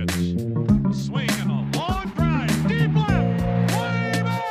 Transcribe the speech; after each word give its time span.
2 0.00 0.06
2 0.06 0.64
pitch. 0.86 0.94
Swing 0.94 1.28
and 1.30 1.50
a 1.50 1.78
long 1.78 2.08
drive. 2.16 2.68
Deep 2.68 2.94
left. 2.94 3.74
Way 3.76 4.22
back. 4.22 4.50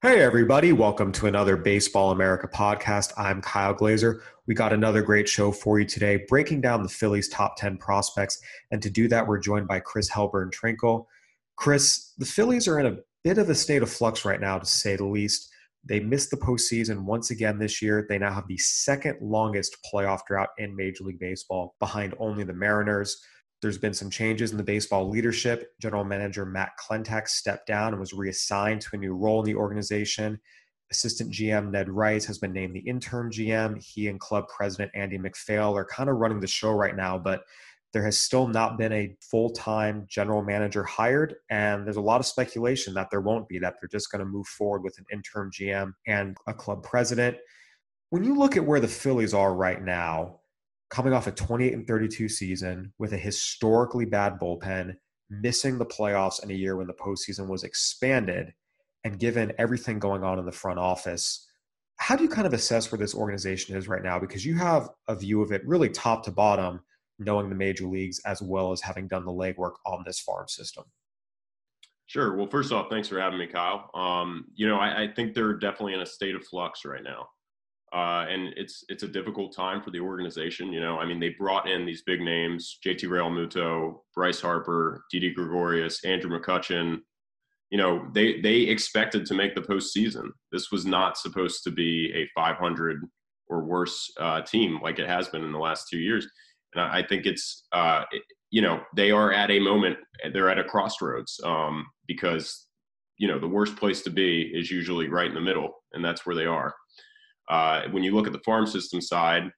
Hey, 0.00 0.20
everybody. 0.20 0.72
Welcome 0.72 1.10
to 1.12 1.26
another 1.26 1.56
Baseball 1.56 2.12
America 2.12 2.46
podcast. 2.46 3.12
I'm 3.16 3.42
Kyle 3.42 3.74
Glaser. 3.74 4.22
We 4.46 4.54
got 4.54 4.72
another 4.72 5.02
great 5.02 5.28
show 5.28 5.50
for 5.50 5.80
you 5.80 5.86
today, 5.86 6.24
breaking 6.28 6.60
down 6.60 6.84
the 6.84 6.88
Phillies' 6.88 7.28
top 7.28 7.56
10 7.56 7.78
prospects. 7.78 8.40
And 8.70 8.80
to 8.82 8.90
do 8.90 9.08
that, 9.08 9.26
we're 9.26 9.38
joined 9.38 9.66
by 9.66 9.80
Chris 9.80 10.08
Hilburn 10.08 10.52
Trinkle. 10.52 11.06
Chris, 11.56 12.12
the 12.18 12.26
Phillies 12.26 12.68
are 12.68 12.78
in 12.78 12.86
a 12.86 12.98
bit 13.24 13.38
of 13.38 13.50
a 13.50 13.54
state 13.56 13.82
of 13.82 13.90
flux 13.90 14.24
right 14.24 14.40
now, 14.40 14.58
to 14.58 14.66
say 14.66 14.94
the 14.94 15.04
least. 15.04 15.50
They 15.86 16.00
missed 16.00 16.30
the 16.30 16.36
postseason 16.36 17.04
once 17.04 17.30
again 17.30 17.58
this 17.58 17.82
year. 17.82 18.06
They 18.08 18.18
now 18.18 18.32
have 18.32 18.48
the 18.48 18.56
second 18.56 19.18
longest 19.20 19.76
playoff 19.92 20.20
drought 20.26 20.48
in 20.58 20.74
Major 20.74 21.04
League 21.04 21.18
Baseball, 21.18 21.74
behind 21.78 22.14
only 22.18 22.44
the 22.44 22.54
Mariners. 22.54 23.22
There's 23.60 23.78
been 23.78 23.94
some 23.94 24.10
changes 24.10 24.50
in 24.50 24.56
the 24.56 24.62
baseball 24.62 25.08
leadership. 25.08 25.72
General 25.80 26.04
Manager 26.04 26.46
Matt 26.46 26.72
Klentak 26.78 27.28
stepped 27.28 27.66
down 27.66 27.92
and 27.92 28.00
was 28.00 28.12
reassigned 28.12 28.80
to 28.82 28.90
a 28.92 28.98
new 28.98 29.14
role 29.14 29.40
in 29.40 29.46
the 29.46 29.54
organization. 29.54 30.38
Assistant 30.90 31.32
GM 31.32 31.70
Ned 31.70 31.88
Rice 31.88 32.24
has 32.26 32.38
been 32.38 32.52
named 32.52 32.74
the 32.74 32.80
interim 32.80 33.30
GM. 33.30 33.82
He 33.82 34.08
and 34.08 34.20
club 34.20 34.44
president 34.54 34.90
Andy 34.94 35.18
MacPhail 35.18 35.76
are 35.76 35.84
kind 35.84 36.08
of 36.08 36.16
running 36.16 36.40
the 36.40 36.46
show 36.46 36.72
right 36.72 36.96
now, 36.96 37.18
but 37.18 37.42
there 37.94 38.04
has 38.04 38.18
still 38.18 38.48
not 38.48 38.76
been 38.76 38.92
a 38.92 39.16
full 39.20 39.50
time 39.50 40.04
general 40.10 40.42
manager 40.42 40.82
hired. 40.82 41.36
And 41.48 41.86
there's 41.86 41.96
a 41.96 42.02
lot 42.02 42.20
of 42.20 42.26
speculation 42.26 42.92
that 42.94 43.08
there 43.10 43.20
won't 43.20 43.48
be, 43.48 43.60
that 43.60 43.76
they're 43.80 43.88
just 43.88 44.10
going 44.10 44.18
to 44.18 44.26
move 44.26 44.48
forward 44.48 44.82
with 44.82 44.98
an 44.98 45.06
interim 45.12 45.50
GM 45.50 45.92
and 46.06 46.36
a 46.48 46.52
club 46.52 46.82
president. 46.82 47.36
When 48.10 48.24
you 48.24 48.34
look 48.34 48.56
at 48.56 48.66
where 48.66 48.80
the 48.80 48.88
Phillies 48.88 49.32
are 49.32 49.54
right 49.54 49.80
now, 49.80 50.40
coming 50.90 51.12
off 51.12 51.28
a 51.28 51.32
28 51.32 51.72
and 51.72 51.86
32 51.86 52.28
season 52.28 52.92
with 52.98 53.12
a 53.12 53.16
historically 53.16 54.04
bad 54.04 54.40
bullpen, 54.40 54.96
missing 55.30 55.78
the 55.78 55.86
playoffs 55.86 56.42
in 56.42 56.50
a 56.50 56.54
year 56.54 56.76
when 56.76 56.88
the 56.88 56.94
postseason 56.94 57.46
was 57.46 57.62
expanded, 57.64 58.52
and 59.04 59.20
given 59.20 59.52
everything 59.56 59.98
going 59.98 60.24
on 60.24 60.38
in 60.38 60.46
the 60.46 60.52
front 60.52 60.78
office, 60.78 61.48
how 61.96 62.16
do 62.16 62.24
you 62.24 62.28
kind 62.28 62.46
of 62.46 62.52
assess 62.52 62.90
where 62.90 62.98
this 62.98 63.14
organization 63.14 63.76
is 63.76 63.86
right 63.86 64.02
now? 64.02 64.18
Because 64.18 64.44
you 64.44 64.56
have 64.56 64.88
a 65.06 65.14
view 65.14 65.42
of 65.42 65.52
it 65.52 65.66
really 65.66 65.88
top 65.88 66.24
to 66.24 66.32
bottom, 66.32 66.80
knowing 67.18 67.48
the 67.48 67.54
major 67.54 67.86
leagues 67.86 68.20
as 68.26 68.42
well 68.42 68.72
as 68.72 68.80
having 68.80 69.08
done 69.08 69.24
the 69.24 69.32
legwork 69.32 69.74
on 69.86 70.02
this 70.04 70.20
farm 70.20 70.48
system. 70.48 70.84
Sure. 72.06 72.36
Well, 72.36 72.46
first 72.46 72.72
off, 72.72 72.88
thanks 72.90 73.08
for 73.08 73.18
having 73.18 73.38
me, 73.38 73.46
Kyle. 73.46 73.90
Um, 73.94 74.46
you 74.54 74.68
know, 74.68 74.76
I, 74.76 75.04
I, 75.04 75.08
think 75.08 75.34
they're 75.34 75.54
definitely 75.54 75.94
in 75.94 76.00
a 76.00 76.06
state 76.06 76.34
of 76.34 76.44
flux 76.44 76.84
right 76.84 77.02
now, 77.02 77.28
uh, 77.94 78.26
and 78.28 78.52
it's 78.58 78.84
it's 78.90 79.04
a 79.04 79.08
difficult 79.08 79.56
time 79.56 79.82
for 79.82 79.90
the 79.90 80.00
organization. 80.00 80.70
You 80.70 80.80
know, 80.80 80.98
I 80.98 81.06
mean, 81.06 81.18
they 81.18 81.30
brought 81.30 81.66
in 81.66 81.86
these 81.86 82.02
big 82.02 82.20
names: 82.20 82.78
JT 82.84 83.04
Realmuto, 83.04 84.00
Bryce 84.14 84.40
Harper, 84.40 85.04
Didi 85.10 85.32
Gregorius, 85.32 86.04
Andrew 86.04 86.38
McCutchen. 86.38 86.98
You 87.70 87.78
know, 87.78 88.06
they 88.12 88.38
they 88.42 88.56
expected 88.56 89.24
to 89.26 89.34
make 89.34 89.54
the 89.54 89.62
postseason. 89.62 90.28
This 90.52 90.70
was 90.70 90.84
not 90.84 91.16
supposed 91.16 91.64
to 91.64 91.70
be 91.70 92.12
a 92.14 92.28
500 92.38 93.00
or 93.48 93.64
worse 93.64 94.12
uh, 94.20 94.42
team 94.42 94.78
like 94.82 94.98
it 94.98 95.08
has 95.08 95.28
been 95.28 95.42
in 95.42 95.52
the 95.52 95.58
last 95.58 95.88
two 95.90 95.98
years. 95.98 96.26
And 96.74 96.82
I, 96.82 97.02
think 97.02 97.26
it's 97.26 97.66
uh, 97.72 98.02
it, 98.10 98.22
you 98.50 98.62
know 98.62 98.80
they 98.96 99.10
are 99.10 99.32
at 99.32 99.50
a 99.50 99.58
moment 99.58 99.96
they're 100.32 100.50
at 100.50 100.58
a 100.58 100.64
crossroads 100.64 101.40
um, 101.44 101.86
because 102.06 102.66
you 103.18 103.28
know 103.28 103.38
the 103.38 103.48
worst 103.48 103.76
place 103.76 104.02
to 104.02 104.10
be 104.10 104.42
is 104.42 104.70
usually 104.70 105.08
right 105.08 105.28
in 105.28 105.34
the 105.34 105.40
middle 105.40 105.70
and 105.92 106.04
that's 106.04 106.26
where 106.26 106.36
they 106.36 106.46
are. 106.46 106.74
Uh, 107.50 107.82
when 107.90 108.02
you 108.02 108.14
look 108.14 108.26
at 108.26 108.32
the 108.32 108.40
farm 108.44 108.66
system 108.66 109.00
side 109.00 109.50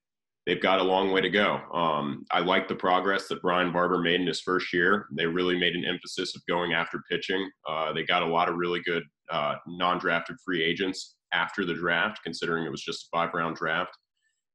they've 0.46 0.62
got 0.62 0.78
a 0.78 0.82
long 0.82 1.10
way 1.10 1.20
to 1.20 1.28
go. 1.28 1.60
Um, 1.74 2.24
i 2.30 2.38
like 2.38 2.68
the 2.68 2.74
progress 2.74 3.26
that 3.28 3.42
brian 3.42 3.72
barber 3.72 3.98
made 3.98 4.20
in 4.20 4.26
his 4.26 4.40
first 4.40 4.72
year. 4.72 5.06
They 5.12 5.26
really 5.26 5.58
made 5.58 5.74
an 5.74 5.84
emphasis 5.84 6.34
of 6.36 6.42
going 6.48 6.72
after 6.72 7.02
pitching. 7.10 7.50
Uh, 7.68 7.92
they 7.92 8.04
got 8.04 8.22
a 8.22 8.26
lot 8.26 8.48
of 8.48 8.56
really 8.56 8.80
good 8.84 9.02
uh, 9.30 9.56
non-drafted 9.66 10.36
free 10.44 10.62
agents 10.62 11.16
after 11.32 11.64
the 11.64 11.74
draft 11.74 12.20
considering 12.22 12.64
it 12.64 12.70
was 12.70 12.82
just 12.82 13.04
a 13.04 13.16
five 13.16 13.30
round 13.34 13.56
draft 13.56 13.96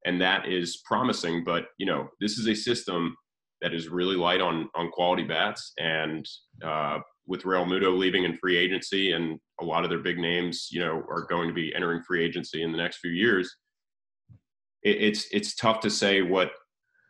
and 0.05 0.21
that 0.21 0.47
is 0.47 0.81
promising 0.85 1.43
but 1.43 1.65
you 1.77 1.85
know 1.85 2.07
this 2.19 2.37
is 2.37 2.47
a 2.47 2.55
system 2.55 3.15
that 3.61 3.73
is 3.73 3.89
really 3.89 4.15
light 4.15 4.41
on 4.41 4.69
on 4.75 4.89
quality 4.91 5.23
bats. 5.23 5.73
And 5.77 6.27
uh, 6.63 6.99
with 7.27 7.43
Realmuto 7.43 7.95
leaving 7.95 8.23
in 8.23 8.37
free 8.37 8.57
agency, 8.57 9.11
and 9.11 9.39
a 9.61 9.65
lot 9.65 9.83
of 9.83 9.89
their 9.89 9.99
big 9.99 10.17
names, 10.17 10.67
you 10.71 10.79
know, 10.79 11.03
are 11.09 11.27
going 11.29 11.47
to 11.47 11.53
be 11.53 11.73
entering 11.73 12.01
free 12.01 12.23
agency 12.23 12.63
in 12.63 12.71
the 12.71 12.77
next 12.77 12.97
few 12.97 13.11
years. 13.11 13.55
It, 14.83 14.97
it's 15.01 15.27
it's 15.31 15.55
tough 15.55 15.79
to 15.81 15.89
say 15.89 16.21
what 16.21 16.51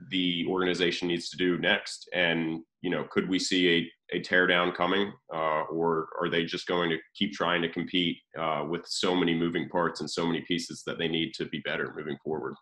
the 0.10 0.46
organization 0.48 1.08
needs 1.08 1.30
to 1.30 1.38
do 1.38 1.58
next. 1.58 2.10
And 2.14 2.62
you 2.82 2.90
know, 2.90 3.06
could 3.10 3.30
we 3.30 3.40
see 3.40 3.70
a 3.70 3.92
a 4.14 4.20
teardown 4.22 4.76
coming, 4.76 5.14
uh, 5.34 5.62
or 5.72 6.10
are 6.20 6.30
they 6.30 6.44
just 6.44 6.68
going 6.68 6.90
to 6.90 6.98
keep 7.16 7.32
trying 7.32 7.62
to 7.62 7.70
compete 7.70 8.18
uh, 8.38 8.66
with 8.70 8.86
so 8.86 9.16
many 9.16 9.34
moving 9.34 9.70
parts 9.70 10.02
and 10.02 10.12
so 10.12 10.26
many 10.26 10.42
pieces 10.42 10.84
that 10.86 10.98
they 10.98 11.08
need 11.08 11.32
to 11.36 11.46
be 11.46 11.62
better 11.64 11.94
moving 11.96 12.18
forward? 12.22 12.56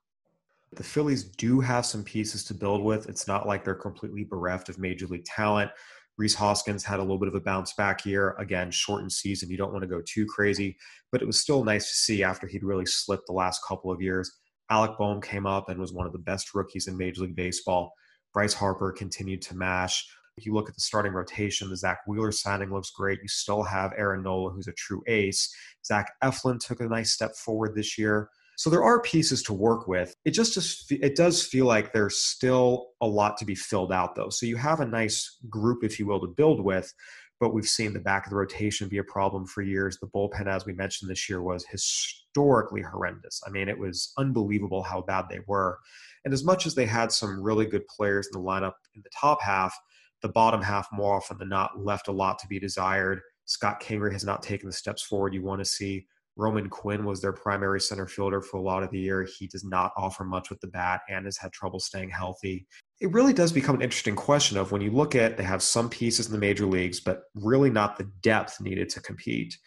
The 0.73 0.83
Phillies 0.83 1.23
do 1.23 1.59
have 1.59 1.85
some 1.85 2.03
pieces 2.03 2.43
to 2.45 2.53
build 2.53 2.83
with. 2.83 3.09
It's 3.09 3.27
not 3.27 3.47
like 3.47 3.63
they're 3.63 3.75
completely 3.75 4.23
bereft 4.23 4.69
of 4.69 4.77
major 4.77 5.07
league 5.07 5.25
talent. 5.25 5.71
Rhys 6.17 6.35
Hoskins 6.35 6.83
had 6.83 6.99
a 6.99 7.01
little 7.01 7.17
bit 7.17 7.29
of 7.29 7.35
a 7.35 7.39
bounce 7.39 7.73
back 7.73 8.05
year. 8.05 8.35
Again, 8.37 8.71
shortened 8.71 9.11
season. 9.11 9.49
You 9.49 9.57
don't 9.57 9.71
want 9.71 9.83
to 9.83 9.87
go 9.87 10.01
too 10.05 10.25
crazy, 10.25 10.77
but 11.11 11.21
it 11.21 11.25
was 11.25 11.41
still 11.41 11.63
nice 11.63 11.89
to 11.89 11.95
see 11.95 12.23
after 12.23 12.45
he'd 12.45 12.63
really 12.63 12.85
slipped 12.85 13.25
the 13.27 13.33
last 13.33 13.61
couple 13.67 13.91
of 13.91 14.01
years. 14.01 14.29
Alec 14.69 14.97
Bohm 14.97 15.21
came 15.21 15.45
up 15.45 15.69
and 15.69 15.79
was 15.79 15.93
one 15.93 16.05
of 16.05 16.11
the 16.11 16.19
best 16.19 16.53
rookies 16.53 16.87
in 16.87 16.97
Major 16.97 17.21
League 17.21 17.35
Baseball. 17.35 17.93
Bryce 18.33 18.53
Harper 18.53 18.91
continued 18.91 19.41
to 19.43 19.55
mash. 19.55 20.05
If 20.37 20.45
you 20.45 20.53
look 20.53 20.69
at 20.69 20.75
the 20.75 20.81
starting 20.81 21.13
rotation, 21.13 21.69
the 21.69 21.77
Zack 21.77 21.99
Wheeler 22.05 22.31
signing 22.31 22.71
looks 22.71 22.91
great. 22.91 23.19
You 23.21 23.27
still 23.27 23.63
have 23.63 23.93
Aaron 23.97 24.21
Nola, 24.21 24.51
who's 24.51 24.67
a 24.67 24.73
true 24.73 25.01
ace. 25.07 25.53
Zach 25.85 26.11
Eflin 26.23 26.59
took 26.59 26.81
a 26.81 26.87
nice 26.87 27.11
step 27.11 27.35
forward 27.35 27.75
this 27.75 27.97
year. 27.97 28.29
So 28.59 28.69
there 28.69 28.83
are 28.83 29.01
pieces 29.01 29.41
to 29.43 29.53
work 29.53 29.87
with. 29.87 30.13
It 30.25 30.31
just, 30.31 30.53
just 30.53 30.91
it 30.91 31.15
does 31.15 31.41
feel 31.41 31.65
like 31.65 31.93
there's 31.93 32.17
still 32.17 32.87
a 32.99 33.07
lot 33.07 33.37
to 33.37 33.45
be 33.45 33.55
filled 33.55 33.93
out 33.93 34.15
though. 34.15 34.27
So 34.27 34.45
you 34.45 34.57
have 34.57 34.81
a 34.81 34.85
nice 34.85 35.37
group, 35.49 35.81
if 35.81 35.97
you 35.97 36.05
will, 36.05 36.19
to 36.19 36.27
build 36.27 36.59
with. 36.59 36.93
But 37.39 37.53
we've 37.53 37.69
seen 37.69 37.93
the 37.93 38.01
back 38.01 38.25
of 38.25 38.31
the 38.31 38.35
rotation 38.35 38.89
be 38.89 38.97
a 38.97 39.03
problem 39.05 39.45
for 39.45 39.61
years. 39.61 39.97
The 39.97 40.07
bullpen, 40.07 40.47
as 40.47 40.65
we 40.65 40.73
mentioned 40.73 41.09
this 41.09 41.29
year, 41.29 41.41
was 41.41 41.65
historically 41.67 42.81
horrendous. 42.81 43.41
I 43.47 43.49
mean, 43.49 43.69
it 43.69 43.79
was 43.79 44.11
unbelievable 44.17 44.83
how 44.83 45.03
bad 45.03 45.27
they 45.29 45.39
were. 45.47 45.79
And 46.25 46.33
as 46.33 46.43
much 46.43 46.65
as 46.65 46.75
they 46.75 46.85
had 46.85 47.13
some 47.13 47.41
really 47.41 47.65
good 47.65 47.87
players 47.87 48.27
in 48.27 48.41
the 48.41 48.45
lineup 48.45 48.73
in 48.93 49.01
the 49.01 49.09
top 49.17 49.41
half, 49.41 49.73
the 50.21 50.27
bottom 50.27 50.61
half 50.61 50.85
more 50.91 51.15
often 51.15 51.37
than 51.37 51.47
not 51.47 51.79
left 51.79 52.09
a 52.09 52.11
lot 52.11 52.37
to 52.39 52.47
be 52.47 52.59
desired. 52.59 53.21
Scott 53.45 53.81
Kingery 53.81 54.11
has 54.11 54.25
not 54.25 54.43
taken 54.43 54.67
the 54.67 54.73
steps 54.73 55.01
forward 55.01 55.33
you 55.33 55.43
want 55.43 55.61
to 55.61 55.65
see. 55.65 56.07
Roman 56.39 56.69
Quinn 56.69 57.03
was 57.03 57.21
their 57.21 57.33
primary 57.33 57.81
center 57.81 58.07
fielder 58.07 58.41
for 58.41 58.57
a 58.57 58.61
lot 58.61 58.81
of 58.81 58.91
the 58.91 58.99
year. 58.99 59.27
He 59.37 59.45
does 59.45 59.65
not 59.65 59.91
offer 59.97 60.23
much 60.23 60.49
with 60.49 60.61
the 60.61 60.67
bat 60.67 61.01
and 61.09 61.25
has 61.25 61.37
had 61.37 61.51
trouble 61.51 61.81
staying 61.81 62.11
healthy. 62.11 62.65
It 63.01 63.11
really 63.11 63.33
does 63.33 63.51
become 63.51 63.75
an 63.75 63.81
interesting 63.81 64.15
question 64.15 64.57
of 64.57 64.71
when 64.71 64.81
you 64.81 64.89
look 64.89 65.15
at 65.15 65.35
they 65.35 65.43
have 65.43 65.61
some 65.61 65.89
pieces 65.89 66.27
in 66.27 66.31
the 66.31 66.39
major 66.39 66.65
leagues, 66.65 67.01
but 67.01 67.23
really 67.35 67.69
not 67.69 67.97
the 67.97 68.09
depth 68.21 68.61
needed 68.61 68.87
to 68.91 69.01
compete. 69.01 69.57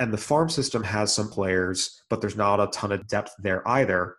And 0.00 0.12
the 0.12 0.18
farm 0.18 0.48
system 0.48 0.82
has 0.82 1.14
some 1.14 1.28
players, 1.28 2.02
but 2.10 2.20
there's 2.20 2.36
not 2.36 2.60
a 2.60 2.66
ton 2.66 2.90
of 2.90 3.06
depth 3.06 3.32
there 3.38 3.66
either. 3.68 4.16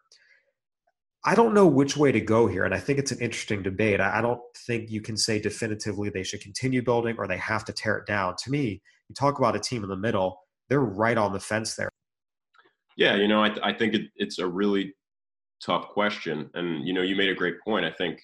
I 1.26 1.36
don't 1.36 1.54
know 1.54 1.68
which 1.68 1.98
way 1.98 2.14
to 2.14 2.22
go 2.22 2.48
here, 2.48 2.64
and 2.64 2.74
I 2.74 2.80
think 2.80 3.00
it's 3.00 3.12
an 3.12 3.20
interesting 3.20 3.64
debate. 3.64 4.00
I 4.00 4.22
don't 4.22 4.40
think 4.66 4.90
you 4.90 5.02
can 5.02 5.18
say 5.18 5.40
definitively 5.40 6.10
they 6.10 6.24
should 6.24 6.42
continue 6.42 6.82
building 6.82 7.16
or 7.18 7.28
they 7.28 7.38
have 7.38 7.66
to 7.66 7.74
tear 7.74 7.98
it 7.98 8.06
down. 8.06 8.36
To 8.44 8.52
me, 8.52 8.82
you 9.10 9.16
talk 9.16 9.40
about 9.40 9.56
a 9.56 9.60
team 9.60 9.84
in 9.84 9.90
the 9.90 9.98
middle 9.98 10.45
they're 10.70 10.82
right 10.82 11.18
on 11.18 11.34
the 11.34 11.40
fence 11.40 11.76
there. 11.76 11.90
Yeah, 12.98 13.16
you 13.16 13.28
know, 13.28 13.44
I, 13.44 13.50
th- 13.50 13.62
I 13.64 13.74
think 13.74 13.94
it, 13.94 14.10
it's 14.16 14.40
a 14.40 14.48
really 14.48 14.94
tough 15.62 15.90
question, 15.90 16.50
and 16.54 16.88
you 16.88 16.94
know, 16.94 17.02
you 17.02 17.16
made 17.16 17.30
a 17.30 17.36
great 17.36 17.60
point. 17.62 17.86
I 17.86 17.92
think 17.92 18.22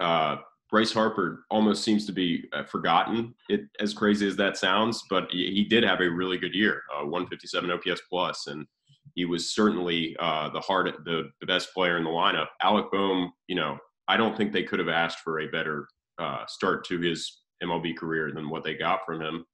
uh, 0.00 0.36
Bryce 0.70 0.92
Harper 0.92 1.44
almost 1.50 1.84
seems 1.84 2.06
to 2.06 2.12
be 2.12 2.44
uh, 2.52 2.64
forgotten. 2.64 3.34
It 3.48 3.62
as 3.80 3.92
crazy 3.92 4.26
as 4.26 4.36
that 4.36 4.56
sounds, 4.56 5.04
but 5.10 5.28
he, 5.30 5.52
he 5.52 5.64
did 5.64 5.84
have 5.84 6.00
a 6.00 6.08
really 6.08 6.38
good 6.38 6.54
year, 6.54 6.82
uh, 6.94 7.04
157 7.04 7.70
OPS 7.70 8.02
plus, 8.08 8.46
and 8.46 8.66
he 9.14 9.24
was 9.24 9.54
certainly 9.54 10.16
uh, 10.20 10.48
the 10.50 10.60
hard, 10.60 10.90
the, 11.04 11.30
the 11.40 11.46
best 11.46 11.74
player 11.74 11.98
in 11.98 12.04
the 12.04 12.10
lineup. 12.10 12.46
Alec 12.62 12.86
Bohm, 12.90 13.32
you 13.48 13.56
know, 13.56 13.76
I 14.08 14.16
don't 14.16 14.36
think 14.36 14.52
they 14.52 14.62
could 14.62 14.78
have 14.78 14.88
asked 14.88 15.18
for 15.20 15.40
a 15.40 15.48
better 15.48 15.86
uh, 16.18 16.44
start 16.46 16.84
to 16.86 16.98
his 16.98 17.42
MLB 17.62 17.96
career 17.96 18.32
than 18.32 18.48
what 18.48 18.64
they 18.64 18.74
got 18.74 19.00
from 19.04 19.20
him. 19.20 19.44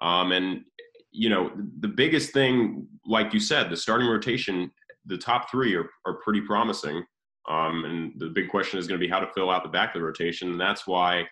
Um, 0.00 0.32
and 0.32 0.62
you 1.16 1.30
know, 1.30 1.50
the 1.80 1.88
biggest 1.88 2.32
thing, 2.32 2.86
like 3.06 3.32
you 3.32 3.40
said, 3.40 3.70
the 3.70 3.76
starting 3.76 4.06
rotation, 4.06 4.70
the 5.06 5.16
top 5.16 5.50
three 5.50 5.74
are, 5.74 5.88
are 6.04 6.14
pretty 6.22 6.42
promising. 6.42 7.02
Um, 7.48 7.84
and 7.84 8.12
the 8.18 8.28
big 8.28 8.50
question 8.50 8.78
is 8.78 8.86
going 8.86 9.00
to 9.00 9.04
be 9.04 9.10
how 9.10 9.20
to 9.20 9.32
fill 9.32 9.50
out 9.50 9.62
the 9.62 9.70
back 9.70 9.94
of 9.94 10.00
the 10.00 10.06
rotation. 10.06 10.50
And 10.50 10.60
that's 10.60 10.86
why 10.86 11.24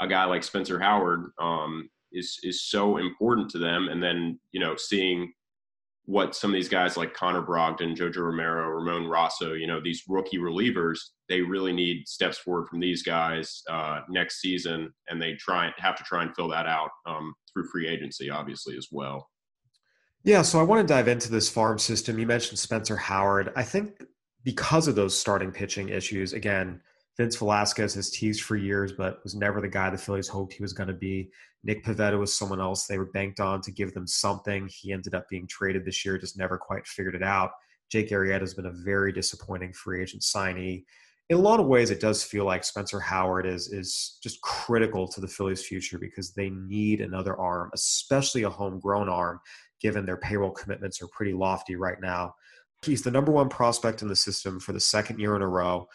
a 0.00 0.06
guy 0.06 0.24
like 0.24 0.44
Spencer 0.44 0.78
Howard 0.78 1.30
um, 1.40 1.88
is 2.12 2.38
is 2.42 2.62
so 2.62 2.98
important 2.98 3.50
to 3.50 3.58
them. 3.58 3.88
And 3.88 4.02
then 4.02 4.38
you 4.52 4.60
know, 4.60 4.76
seeing 4.76 5.32
what 6.04 6.36
some 6.36 6.50
of 6.50 6.54
these 6.54 6.68
guys 6.68 6.96
like 6.96 7.14
Connor 7.14 7.42
Brogdon, 7.42 7.96
Jojo 7.96 8.18
Romero, 8.18 8.68
Ramon 8.68 9.08
Rosso, 9.08 9.54
you 9.54 9.66
know, 9.66 9.80
these 9.80 10.04
rookie 10.08 10.38
relievers, 10.38 10.98
they 11.28 11.40
really 11.40 11.72
need 11.72 12.06
steps 12.06 12.38
forward 12.38 12.68
from 12.68 12.80
these 12.80 13.02
guys 13.02 13.62
uh, 13.70 14.00
next 14.08 14.40
season, 14.40 14.92
and 15.08 15.20
they 15.20 15.34
try 15.34 15.72
have 15.78 15.96
to 15.96 16.04
try 16.04 16.22
and 16.22 16.34
fill 16.34 16.48
that 16.48 16.66
out 16.66 16.90
um, 17.06 17.34
through 17.52 17.68
free 17.68 17.88
agency, 17.88 18.30
obviously 18.30 18.76
as 18.76 18.88
well. 18.90 19.28
Yeah, 20.22 20.42
so 20.42 20.58
I 20.58 20.62
want 20.62 20.86
to 20.86 20.92
dive 20.92 21.08
into 21.08 21.30
this 21.30 21.50
farm 21.50 21.78
system. 21.78 22.18
You 22.18 22.26
mentioned 22.26 22.58
Spencer 22.58 22.96
Howard. 22.96 23.52
I 23.56 23.62
think 23.62 24.02
because 24.42 24.88
of 24.88 24.94
those 24.94 25.18
starting 25.18 25.52
pitching 25.52 25.90
issues, 25.90 26.32
again, 26.32 26.80
Vince 27.16 27.36
Velasquez 27.36 27.94
has 27.94 28.10
teased 28.10 28.42
for 28.42 28.56
years, 28.56 28.92
but 28.92 29.22
was 29.22 29.34
never 29.34 29.60
the 29.60 29.68
guy 29.68 29.90
the 29.90 29.98
Phillies 29.98 30.28
hoped 30.28 30.54
he 30.54 30.62
was 30.62 30.72
going 30.72 30.88
to 30.88 30.94
be. 30.94 31.30
Nick 31.62 31.84
Pivetta 31.84 32.18
was 32.18 32.34
someone 32.34 32.60
else 32.60 32.86
they 32.86 32.98
were 32.98 33.06
banked 33.06 33.40
on 33.40 33.60
to 33.62 33.70
give 33.70 33.94
them 33.94 34.06
something. 34.06 34.68
He 34.70 34.92
ended 34.92 35.14
up 35.14 35.28
being 35.28 35.46
traded 35.46 35.84
this 35.84 36.04
year, 36.04 36.18
just 36.18 36.36
never 36.36 36.58
quite 36.58 36.86
figured 36.86 37.14
it 37.14 37.22
out. 37.22 37.52
Jake 37.90 38.10
Arrieta 38.10 38.40
has 38.40 38.54
been 38.54 38.66
a 38.66 38.72
very 38.72 39.12
disappointing 39.12 39.72
free 39.72 40.02
agent 40.02 40.22
signee. 40.22 40.84
In 41.30 41.38
a 41.38 41.40
lot 41.40 41.58
of 41.58 41.66
ways, 41.66 41.90
it 41.90 42.00
does 42.00 42.22
feel 42.22 42.44
like 42.44 42.64
Spencer 42.64 43.00
Howard 43.00 43.46
is 43.46 43.72
is 43.72 44.18
just 44.22 44.40
critical 44.42 45.08
to 45.08 45.20
the 45.20 45.28
Phillies' 45.28 45.64
future 45.64 45.98
because 45.98 46.32
they 46.32 46.50
need 46.50 47.00
another 47.00 47.36
arm, 47.38 47.70
especially 47.72 48.42
a 48.42 48.50
homegrown 48.50 49.08
arm, 49.08 49.40
given 49.80 50.04
their 50.04 50.18
payroll 50.18 50.50
commitments 50.50 51.00
are 51.00 51.08
pretty 51.08 51.32
lofty 51.32 51.76
right 51.76 52.00
now. 52.00 52.34
He's 52.82 53.02
the 53.02 53.10
number 53.10 53.32
one 53.32 53.48
prospect 53.48 54.02
in 54.02 54.08
the 54.08 54.16
system 54.16 54.60
for 54.60 54.72
the 54.72 54.80
second 54.80 55.18
year 55.18 55.34
in 55.34 55.42
a 55.42 55.48
row 55.48 55.88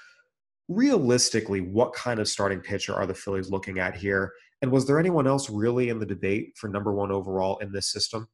realistically, 0.70 1.62
what 1.62 1.94
kind 1.94 2.20
of 2.20 2.28
starting 2.28 2.62
pitcher 2.62 2.94
are 2.94 3.08
the 3.08 3.14
Phillies 3.14 3.50
looking 3.50 3.80
at 3.80 3.96
here? 3.96 4.32
And 4.62 4.72
was 4.72 4.86
there 4.86 5.00
anyone 5.00 5.28
else 5.28 5.50
really 5.50 5.90
in 5.90 6.00
the 6.00 6.06
debate 6.06 6.54
for 6.56 6.70
number 6.70 6.94
one 6.94 7.12
overall 7.12 7.58
in 7.58 7.72
this 7.72 7.92
system? 7.92 8.30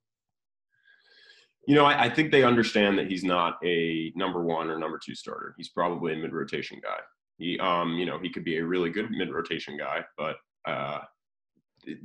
You 1.68 1.76
know, 1.76 1.86
I, 1.86 2.06
I 2.06 2.10
think 2.10 2.32
they 2.32 2.44
understand 2.44 2.98
that 3.00 3.08
he's 3.08 3.24
not 3.24 3.58
a 3.64 4.12
number 4.16 4.44
one 4.44 4.70
or 4.70 4.78
number 4.78 5.00
two 5.04 5.16
starter. 5.16 5.56
He's 5.58 5.70
probably 5.70 6.14
a 6.14 6.18
mid 6.18 6.34
rotation 6.34 6.80
guy. 6.84 7.00
He, 7.38 7.60
um, 7.60 7.96
you 7.98 8.06
know, 8.06 8.20
he 8.20 8.30
could 8.30 8.44
be 8.44 8.58
a 8.58 8.66
really 8.66 8.90
good 8.90 9.10
mid 9.12 9.32
rotation 9.32 9.78
guy, 9.78 10.06
but 10.18 10.38
uh, 10.68 11.00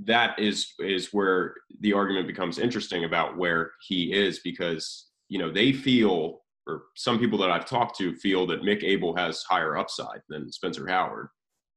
that 0.05 0.39
is 0.39 0.75
is 0.79 1.13
where 1.13 1.55
the 1.81 1.93
argument 1.93 2.27
becomes 2.27 2.59
interesting 2.59 3.05
about 3.05 3.37
where 3.37 3.73
he 3.87 4.13
is 4.13 4.41
because 4.41 5.07
you 5.29 5.39
know 5.39 5.51
they 5.51 5.73
feel 5.73 6.41
or 6.67 6.85
some 6.97 7.19
people 7.19 7.39
that 7.39 7.51
I've 7.51 7.67
talked 7.67 7.97
to 7.99 8.15
feel 8.17 8.47
that 8.47 8.63
Mick 8.63 8.83
Abel 8.85 9.17
has 9.17 9.43
higher 9.43 9.77
upside 9.77 10.21
than 10.29 10.53
Spencer 10.53 10.87
Howard. 10.87 11.29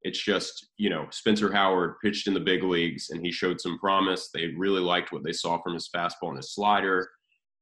It's 0.04 0.22
just, 0.22 0.68
you 0.78 0.90
know, 0.90 1.08
Spencer 1.12 1.52
Howard 1.52 1.96
pitched 2.04 2.28
in 2.28 2.34
the 2.34 2.40
big 2.40 2.64
leagues 2.64 3.10
and 3.10 3.26
he 3.26 3.32
showed 3.32 3.62
some 3.62 3.80
promise. 3.80 4.30
They 4.34 4.48
really 4.48 4.82
liked 4.82 5.12
what 5.12 5.24
they 5.24 5.32
saw 5.32 5.62
from 5.62 5.74
his 5.74 5.90
fastball 5.96 6.30
and 6.30 6.38
his 6.38 6.54
slider. 6.54 7.10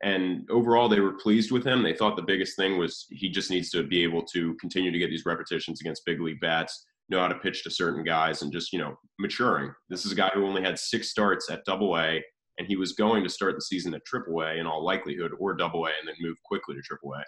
And 0.04 0.50
overall, 0.50 0.90
they 0.90 1.00
were 1.00 1.14
pleased 1.14 1.52
with 1.52 1.66
him. 1.66 1.84
They 1.84 1.94
thought 1.94 2.16
the 2.16 2.24
biggest 2.24 2.56
thing 2.56 2.78
was 2.78 3.06
he 3.12 3.30
just 3.30 3.52
needs 3.52 3.70
to 3.72 3.84
be 3.84 4.04
able 4.04 4.24
to 4.34 4.56
continue 4.56 4.92
to 4.92 4.98
get 4.98 5.10
these 5.10 5.26
repetitions 5.26 5.80
against 5.80 6.06
big 6.06 6.20
league 6.20 6.40
bats, 6.40 6.86
know 7.10 7.20
how 7.20 7.28
to 7.28 7.36
pitch 7.36 7.64
to 7.64 7.70
certain 7.70 8.04
guys, 8.04 8.42
and 8.42 8.52
just, 8.52 8.74
you 8.74 8.80
know, 8.80 8.96
maturing. 9.20 9.72
This 9.90 10.06
is 10.06 10.12
a 10.12 10.16
guy 10.16 10.32
who 10.34 10.46
only 10.46 10.64
had 10.64 10.80
six 10.80 11.10
starts 11.10 11.52
at 11.52 11.66
double 11.66 11.98
A 11.98 12.22
and 12.62 12.68
he 12.68 12.76
was 12.76 12.94
going 12.94 13.24
to 13.24 13.30
start 13.30 13.56
the 13.56 13.62
season 13.62 13.94
at 13.96 14.06
triple 14.06 14.42
A 14.42 14.54
in 14.54 14.68
all 14.68 14.86
likelihood, 14.86 15.32
or 15.40 15.56
Double 15.56 15.86
A, 15.86 15.90
and 15.90 16.08
then 16.08 16.16
move 16.20 16.38
quickly 16.46 16.76
to 16.76 16.82
AAA. 16.82 17.24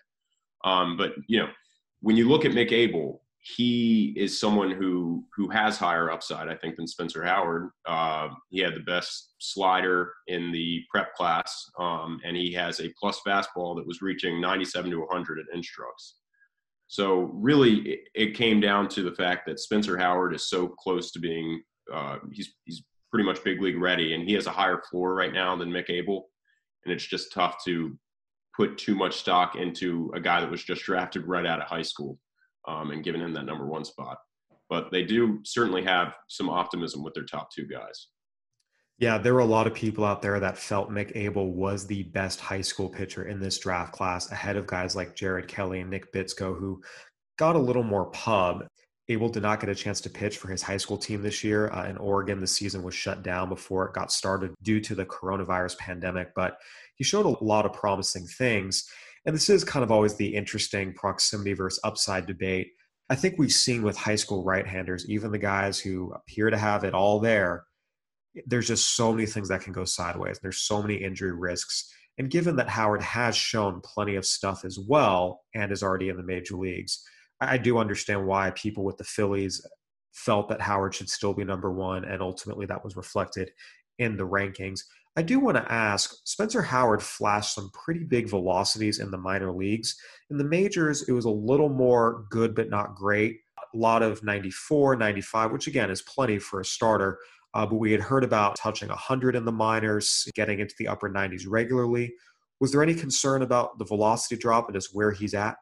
Um, 0.63 0.95
but 0.95 1.13
you 1.27 1.39
know, 1.39 1.47
when 2.01 2.15
you 2.15 2.29
look 2.29 2.45
at 2.45 2.51
Mick 2.51 2.71
Abel, 2.71 3.22
he 3.43 4.13
is 4.15 4.39
someone 4.39 4.71
who 4.71 5.25
who 5.35 5.49
has 5.49 5.77
higher 5.77 6.09
upside, 6.09 6.47
I 6.47 6.55
think, 6.55 6.77
than 6.77 6.87
Spencer 6.87 7.23
Howard. 7.23 7.69
Uh, 7.85 8.29
he 8.49 8.59
had 8.59 8.73
the 8.73 8.79
best 8.79 9.33
slider 9.39 10.13
in 10.27 10.51
the 10.53 10.81
prep 10.89 11.13
class, 11.13 11.69
um, 11.77 12.21
and 12.23 12.37
he 12.37 12.53
has 12.53 12.79
a 12.79 12.93
plus 12.97 13.19
fastball 13.27 13.75
that 13.75 13.85
was 13.85 14.01
reaching 14.01 14.39
97 14.39 14.91
to 14.91 14.99
100 15.01 15.39
at 15.39 15.45
Instructs. 15.53 16.15
So 16.87 17.31
really, 17.33 17.79
it, 17.81 17.99
it, 18.15 18.35
came 18.35 18.61
down 18.61 18.87
to 18.89 19.03
the 19.03 19.15
fact 19.15 19.45
that 19.47 19.59
Spencer 19.59 19.97
Howard 19.97 20.33
is 20.33 20.49
so 20.49 20.69
close 20.69 21.11
to 21.11 21.19
being 21.19 21.61
uh, 21.93 22.19
he's 22.31 22.53
he's 22.63 22.81
pretty 23.11 23.25
much 23.25 23.43
big 23.43 23.61
league 23.61 23.79
ready, 23.79 24.13
and 24.13 24.23
he 24.23 24.33
has 24.35 24.47
a 24.47 24.51
higher 24.51 24.81
floor 24.89 25.15
right 25.15 25.33
now 25.33 25.53
than 25.57 25.69
Mick 25.69 25.89
Abel, 25.89 26.29
and 26.85 26.93
it's 26.93 27.05
just 27.05 27.33
tough 27.33 27.61
to 27.65 27.97
put 28.55 28.77
too 28.77 28.95
much 28.95 29.17
stock 29.17 29.57
into 29.57 30.13
a 30.15 30.21
guy 30.21 30.39
that 30.39 30.49
was 30.49 30.63
just 30.63 30.83
drafted 30.83 31.27
right 31.27 31.45
out 31.45 31.59
of 31.59 31.67
high 31.67 31.81
school 31.81 32.17
um, 32.67 32.91
and 32.91 33.03
giving 33.03 33.21
him 33.21 33.33
that 33.33 33.45
number 33.45 33.65
one 33.65 33.85
spot. 33.85 34.17
But 34.69 34.91
they 34.91 35.03
do 35.03 35.39
certainly 35.43 35.83
have 35.83 36.15
some 36.29 36.49
optimism 36.49 37.03
with 37.03 37.13
their 37.13 37.25
top 37.25 37.49
two 37.53 37.67
guys. 37.67 38.07
Yeah, 38.99 39.17
there 39.17 39.33
were 39.33 39.39
a 39.39 39.45
lot 39.45 39.67
of 39.67 39.73
people 39.73 40.05
out 40.05 40.21
there 40.21 40.39
that 40.39 40.57
felt 40.57 40.91
Mick 40.91 41.15
Abel 41.15 41.51
was 41.51 41.85
the 41.85 42.03
best 42.03 42.39
high 42.39 42.61
school 42.61 42.89
pitcher 42.89 43.25
in 43.25 43.39
this 43.39 43.57
draft 43.57 43.91
class, 43.91 44.31
ahead 44.31 44.55
of 44.55 44.67
guys 44.67 44.95
like 44.95 45.15
Jared 45.15 45.47
Kelley 45.47 45.81
and 45.81 45.89
Nick 45.89 46.13
Bitsko, 46.13 46.57
who 46.57 46.81
got 47.37 47.55
a 47.55 47.59
little 47.59 47.83
more 47.83 48.05
pub. 48.11 48.65
Abel 49.09 49.29
did 49.29 49.43
not 49.43 49.59
get 49.59 49.69
a 49.69 49.75
chance 49.75 49.99
to 50.01 50.09
pitch 50.09 50.37
for 50.37 50.47
his 50.47 50.61
high 50.61 50.77
school 50.77 50.97
team 50.97 51.21
this 51.21 51.43
year. 51.43 51.69
Uh, 51.71 51.89
in 51.89 51.97
Oregon, 51.97 52.39
the 52.39 52.47
season 52.47 52.83
was 52.83 52.95
shut 52.95 53.23
down 53.23 53.49
before 53.49 53.85
it 53.85 53.93
got 53.93 54.11
started 54.11 54.53
due 54.61 54.79
to 54.79 54.95
the 54.95 55.05
coronavirus 55.05 55.77
pandemic, 55.77 56.29
but 56.35 56.57
he 56.95 57.03
showed 57.03 57.25
a 57.25 57.43
lot 57.43 57.65
of 57.65 57.73
promising 57.73 58.25
things. 58.25 58.87
And 59.25 59.35
this 59.35 59.49
is 59.49 59.63
kind 59.63 59.83
of 59.83 59.91
always 59.91 60.15
the 60.15 60.35
interesting 60.35 60.93
proximity 60.93 61.53
versus 61.53 61.79
upside 61.83 62.25
debate. 62.25 62.71
I 63.09 63.15
think 63.15 63.35
we've 63.37 63.51
seen 63.51 63.83
with 63.83 63.97
high 63.97 64.15
school 64.15 64.43
right 64.43 64.65
handers, 64.65 65.09
even 65.09 65.31
the 65.31 65.37
guys 65.37 65.79
who 65.79 66.11
appear 66.13 66.49
to 66.49 66.57
have 66.57 66.83
it 66.83 66.93
all 66.93 67.19
there, 67.19 67.65
there's 68.47 68.67
just 68.67 68.95
so 68.95 69.11
many 69.11 69.25
things 69.25 69.49
that 69.49 69.61
can 69.61 69.73
go 69.73 69.85
sideways. 69.85 70.39
There's 70.39 70.61
so 70.61 70.81
many 70.81 70.95
injury 70.95 71.33
risks. 71.33 71.91
And 72.17 72.29
given 72.29 72.55
that 72.57 72.69
Howard 72.69 73.01
has 73.01 73.35
shown 73.35 73.81
plenty 73.81 74.15
of 74.15 74.25
stuff 74.25 74.65
as 74.65 74.79
well 74.79 75.41
and 75.55 75.71
is 75.71 75.83
already 75.83 76.09
in 76.09 76.17
the 76.17 76.23
major 76.23 76.55
leagues, 76.55 77.03
I 77.41 77.57
do 77.57 77.77
understand 77.77 78.25
why 78.25 78.51
people 78.51 78.83
with 78.83 78.97
the 78.97 79.03
Phillies 79.03 79.65
felt 80.13 80.47
that 80.49 80.61
Howard 80.61 80.93
should 80.93 81.09
still 81.09 81.33
be 81.33 81.43
number 81.43 81.71
one, 81.71 82.05
and 82.05 82.21
ultimately 82.21 82.65
that 82.67 82.83
was 82.83 82.95
reflected 82.95 83.51
in 83.99 84.15
the 84.15 84.27
rankings. 84.27 84.81
I 85.15 85.21
do 85.21 85.39
want 85.39 85.57
to 85.57 85.71
ask 85.71 86.15
Spencer 86.23 86.61
Howard 86.61 87.01
flashed 87.01 87.53
some 87.53 87.69
pretty 87.71 88.03
big 88.03 88.27
velocities 88.27 88.99
in 88.99 89.11
the 89.11 89.17
minor 89.17 89.51
leagues. 89.51 89.95
In 90.31 90.37
the 90.37 90.43
majors, 90.43 91.07
it 91.07 91.11
was 91.11 91.25
a 91.25 91.29
little 91.29 91.69
more 91.69 92.25
good 92.31 92.55
but 92.55 92.69
not 92.69 92.95
great. 92.95 93.37
A 93.73 93.77
lot 93.77 94.01
of 94.01 94.23
94, 94.23 94.95
95, 94.95 95.51
which 95.51 95.67
again 95.67 95.91
is 95.91 96.01
plenty 96.01 96.39
for 96.39 96.61
a 96.61 96.65
starter. 96.65 97.19
Uh, 97.53 97.65
but 97.65 97.75
we 97.75 97.91
had 97.91 98.01
heard 98.01 98.23
about 98.23 98.55
touching 98.55 98.89
100 98.89 99.35
in 99.35 99.45
the 99.45 99.51
minors, 99.51 100.27
getting 100.33 100.59
into 100.59 100.73
the 100.79 100.87
upper 100.87 101.09
90s 101.09 101.43
regularly. 101.47 102.11
Was 102.59 102.71
there 102.71 102.81
any 102.81 102.95
concern 102.95 103.43
about 103.43 103.77
the 103.77 103.85
velocity 103.85 104.35
drop 104.35 104.67
and 104.67 104.75
just 104.75 104.95
where 104.95 105.11
he's 105.11 105.35
at? 105.35 105.57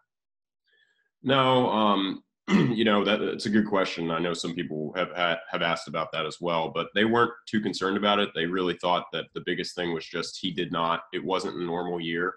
No, 1.23 1.69
um, 1.69 2.23
you 2.73 2.83
know 2.83 3.03
that 3.03 3.21
it's 3.21 3.45
a 3.45 3.49
good 3.49 3.67
question. 3.67 4.11
I 4.11 4.19
know 4.19 4.33
some 4.33 4.53
people 4.53 4.93
have 4.95 5.11
have 5.49 5.61
asked 5.61 5.87
about 5.87 6.11
that 6.11 6.25
as 6.25 6.37
well, 6.41 6.71
but 6.73 6.87
they 6.93 7.05
weren't 7.05 7.31
too 7.47 7.61
concerned 7.61 7.97
about 7.97 8.19
it. 8.19 8.29
They 8.35 8.45
really 8.45 8.75
thought 8.75 9.05
that 9.13 9.25
the 9.33 9.43
biggest 9.45 9.75
thing 9.75 9.93
was 9.93 10.05
just 10.05 10.39
he 10.41 10.51
did 10.51 10.71
not. 10.71 11.01
It 11.13 11.23
wasn't 11.23 11.57
a 11.57 11.63
normal 11.63 11.99
year, 11.99 12.35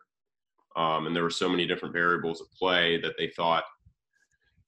um, 0.76 1.06
and 1.06 1.16
there 1.16 1.22
were 1.22 1.30
so 1.30 1.48
many 1.48 1.66
different 1.66 1.94
variables 1.94 2.40
at 2.40 2.46
play 2.58 3.00
that 3.00 3.14
they 3.18 3.28
thought, 3.28 3.64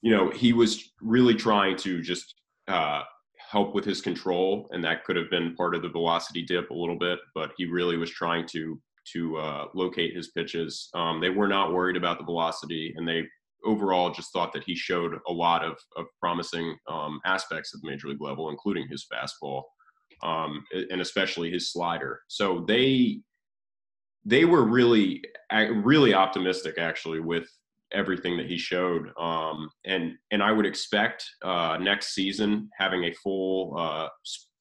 you 0.02 0.10
know, 0.10 0.30
he 0.30 0.52
was 0.52 0.92
really 1.00 1.34
trying 1.34 1.76
to 1.78 2.02
just 2.02 2.34
uh, 2.68 3.02
help 3.36 3.74
with 3.74 3.84
his 3.84 4.00
control, 4.00 4.68
and 4.72 4.82
that 4.84 5.04
could 5.04 5.16
have 5.16 5.30
been 5.30 5.54
part 5.54 5.74
of 5.74 5.82
the 5.82 5.88
velocity 5.88 6.42
dip 6.42 6.70
a 6.70 6.74
little 6.74 6.98
bit. 6.98 7.18
But 7.34 7.52
he 7.56 7.66
really 7.66 7.96
was 7.96 8.10
trying 8.10 8.46
to 8.48 8.80
to 9.12 9.36
uh, 9.36 9.66
locate 9.74 10.16
his 10.16 10.28
pitches. 10.28 10.88
Um, 10.94 11.20
they 11.20 11.30
were 11.30 11.46
not 11.46 11.72
worried 11.72 11.96
about 11.96 12.18
the 12.18 12.24
velocity, 12.24 12.92
and 12.96 13.06
they 13.06 13.28
overall 13.66 14.11
just 14.11 14.32
thought 14.32 14.52
that 14.52 14.64
he 14.64 14.75
showed 14.75 15.18
a 15.28 15.32
lot 15.32 15.64
of, 15.64 15.76
of 15.96 16.06
promising 16.20 16.76
um, 16.88 17.20
aspects 17.26 17.75
at 17.75 17.82
the 17.82 17.90
major 17.90 18.08
league 18.08 18.23
level, 18.23 18.50
including 18.50 18.87
his 18.88 19.06
fastball 19.12 19.62
um, 20.23 20.64
and 20.73 21.00
especially 21.00 21.50
his 21.50 21.73
slider. 21.73 22.20
So 22.28 22.64
they 22.66 23.20
they 24.25 24.44
were 24.44 24.64
really 24.64 25.23
really 25.52 26.14
optimistic 26.14 26.78
actually 26.78 27.20
with 27.20 27.49
everything 27.92 28.37
that 28.37 28.46
he 28.46 28.58
showed. 28.58 29.11
Um, 29.18 29.70
and 29.85 30.14
and 30.30 30.42
I 30.42 30.52
would 30.52 30.66
expect 30.66 31.25
uh, 31.42 31.78
next 31.80 32.14
season 32.14 32.68
having 32.78 33.04
a 33.04 33.12
full 33.14 33.76
uh, 33.78 34.08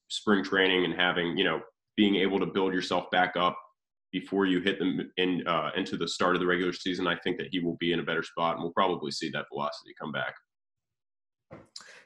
spring 0.09 0.43
training 0.43 0.85
and 0.85 0.93
having 0.93 1.37
you 1.37 1.43
know 1.43 1.61
being 1.97 2.15
able 2.15 2.39
to 2.39 2.45
build 2.45 2.73
yourself 2.73 3.09
back 3.11 3.35
up 3.37 3.57
before 4.19 4.45
you 4.45 4.61
hit 4.61 4.79
them 4.79 5.11
in 5.17 5.45
uh, 5.45 5.71
into 5.75 5.97
the 5.97 6.07
start 6.07 6.35
of 6.35 6.39
the 6.39 6.47
regular 6.47 6.71
season, 6.71 7.05
I 7.05 7.17
think 7.17 7.37
that 7.37 7.47
he 7.51 7.59
will 7.59 7.75
be 7.81 7.91
in 7.91 7.99
a 7.99 8.03
better 8.03 8.23
spot, 8.23 8.55
and 8.55 8.63
we'll 8.63 8.71
probably 8.71 9.11
see 9.11 9.29
that 9.31 9.45
velocity 9.51 9.93
come 9.99 10.13
back. 10.13 10.33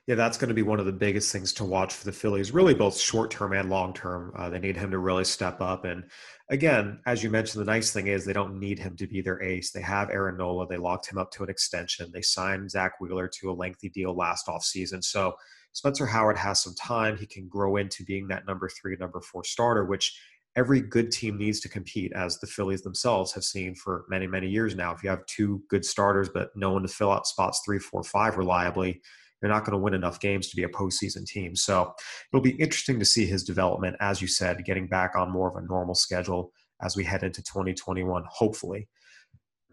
Yeah, 0.07 0.15
that's 0.15 0.39
going 0.39 0.47
to 0.47 0.55
be 0.55 0.63
one 0.63 0.79
of 0.79 0.87
the 0.87 0.91
biggest 0.91 1.31
things 1.31 1.53
to 1.53 1.63
watch 1.63 1.93
for 1.93 2.05
the 2.05 2.11
Phillies, 2.11 2.51
really 2.51 2.73
both 2.73 2.97
short 2.97 3.29
term 3.29 3.53
and 3.53 3.69
long 3.69 3.93
term. 3.93 4.33
Uh, 4.35 4.49
they 4.49 4.57
need 4.57 4.75
him 4.75 4.89
to 4.89 4.97
really 4.97 5.23
step 5.23 5.61
up. 5.61 5.85
And 5.85 6.03
again, 6.49 6.99
as 7.05 7.23
you 7.23 7.29
mentioned, 7.29 7.61
the 7.61 7.71
nice 7.71 7.93
thing 7.93 8.07
is 8.07 8.25
they 8.25 8.33
don't 8.33 8.59
need 8.59 8.79
him 8.79 8.95
to 8.97 9.05
be 9.05 9.21
their 9.21 9.43
ace. 9.43 9.69
They 9.69 9.83
have 9.83 10.09
Aaron 10.09 10.37
Nola. 10.37 10.65
They 10.67 10.77
locked 10.77 11.11
him 11.11 11.19
up 11.19 11.29
to 11.33 11.43
an 11.43 11.49
extension. 11.51 12.09
They 12.11 12.23
signed 12.23 12.71
Zack 12.71 12.93
Wheeler 12.99 13.27
to 13.39 13.51
a 13.51 13.53
lengthy 13.53 13.89
deal 13.89 14.15
last 14.15 14.47
offseason. 14.47 15.03
So 15.03 15.35
Spencer 15.73 16.07
Howard 16.07 16.39
has 16.39 16.59
some 16.59 16.73
time. 16.73 17.15
He 17.15 17.27
can 17.27 17.47
grow 17.47 17.75
into 17.75 18.03
being 18.03 18.27
that 18.29 18.47
number 18.47 18.67
three, 18.67 18.95
number 18.99 19.21
four 19.21 19.43
starter, 19.43 19.85
which 19.85 20.19
every 20.59 20.81
good 20.81 21.09
team 21.09 21.37
needs 21.37 21.61
to 21.61 21.69
compete, 21.69 22.11
as 22.13 22.37
the 22.37 22.47
Phillies 22.47 22.81
themselves 22.81 23.31
have 23.31 23.45
seen 23.45 23.73
for 23.73 24.03
many, 24.09 24.27
many 24.27 24.49
years 24.49 24.75
now. 24.75 24.93
If 24.93 25.01
you 25.01 25.09
have 25.09 25.25
two 25.25 25.63
good 25.69 25.85
starters, 25.85 26.27
but 26.27 26.49
no 26.53 26.73
one 26.73 26.81
to 26.81 26.89
fill 26.89 27.13
out 27.13 27.25
spots 27.25 27.61
three, 27.63 27.79
four, 27.79 28.03
five 28.03 28.35
reliably, 28.35 29.01
you're 29.41 29.49
not 29.49 29.63
going 29.63 29.71
to 29.71 29.81
win 29.81 29.93
enough 29.93 30.19
games 30.19 30.49
to 30.49 30.57
be 30.57 30.63
a 30.63 30.69
postseason 30.69 31.25
team. 31.25 31.55
So 31.55 31.93
it'll 32.31 32.43
be 32.43 32.61
interesting 32.61 32.99
to 32.99 33.05
see 33.05 33.25
his 33.25 33.45
development, 33.45 33.95
as 34.01 34.21
you 34.21 34.27
said, 34.27 34.65
getting 34.65 34.87
back 34.87 35.15
on 35.15 35.31
more 35.31 35.49
of 35.49 35.63
a 35.63 35.65
normal 35.65 35.95
schedule 35.95 36.51
as 36.81 36.97
we 36.97 37.05
head 37.05 37.23
into 37.23 37.41
2021, 37.41 38.25
hopefully. 38.27 38.89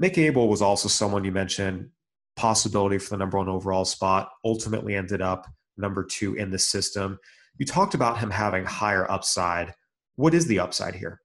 Mick 0.01 0.17
Abel 0.19 0.49
was 0.49 0.63
also 0.63 0.89
someone 0.89 1.25
you 1.25 1.33
mentioned, 1.33 1.91
possibility 2.37 2.99
for 2.99 3.11
the 3.11 3.17
number 3.17 3.39
one 3.39 3.49
overall 3.49 3.85
spot, 3.85 4.31
ultimately 4.45 4.95
ended 4.95 5.21
up 5.21 5.49
number 5.77 6.05
two 6.05 6.35
in 6.35 6.53
the 6.53 6.59
system. 6.61 7.19
You 7.59 7.67
talked 7.67 7.95
about 7.95 8.19
him 8.19 8.31
having 8.31 8.65
higher 8.65 9.11
upside. 9.11 9.75
What 10.17 10.35
is 10.35 10.47
the 10.47 10.59
upside 10.59 10.95
here? 10.95 11.21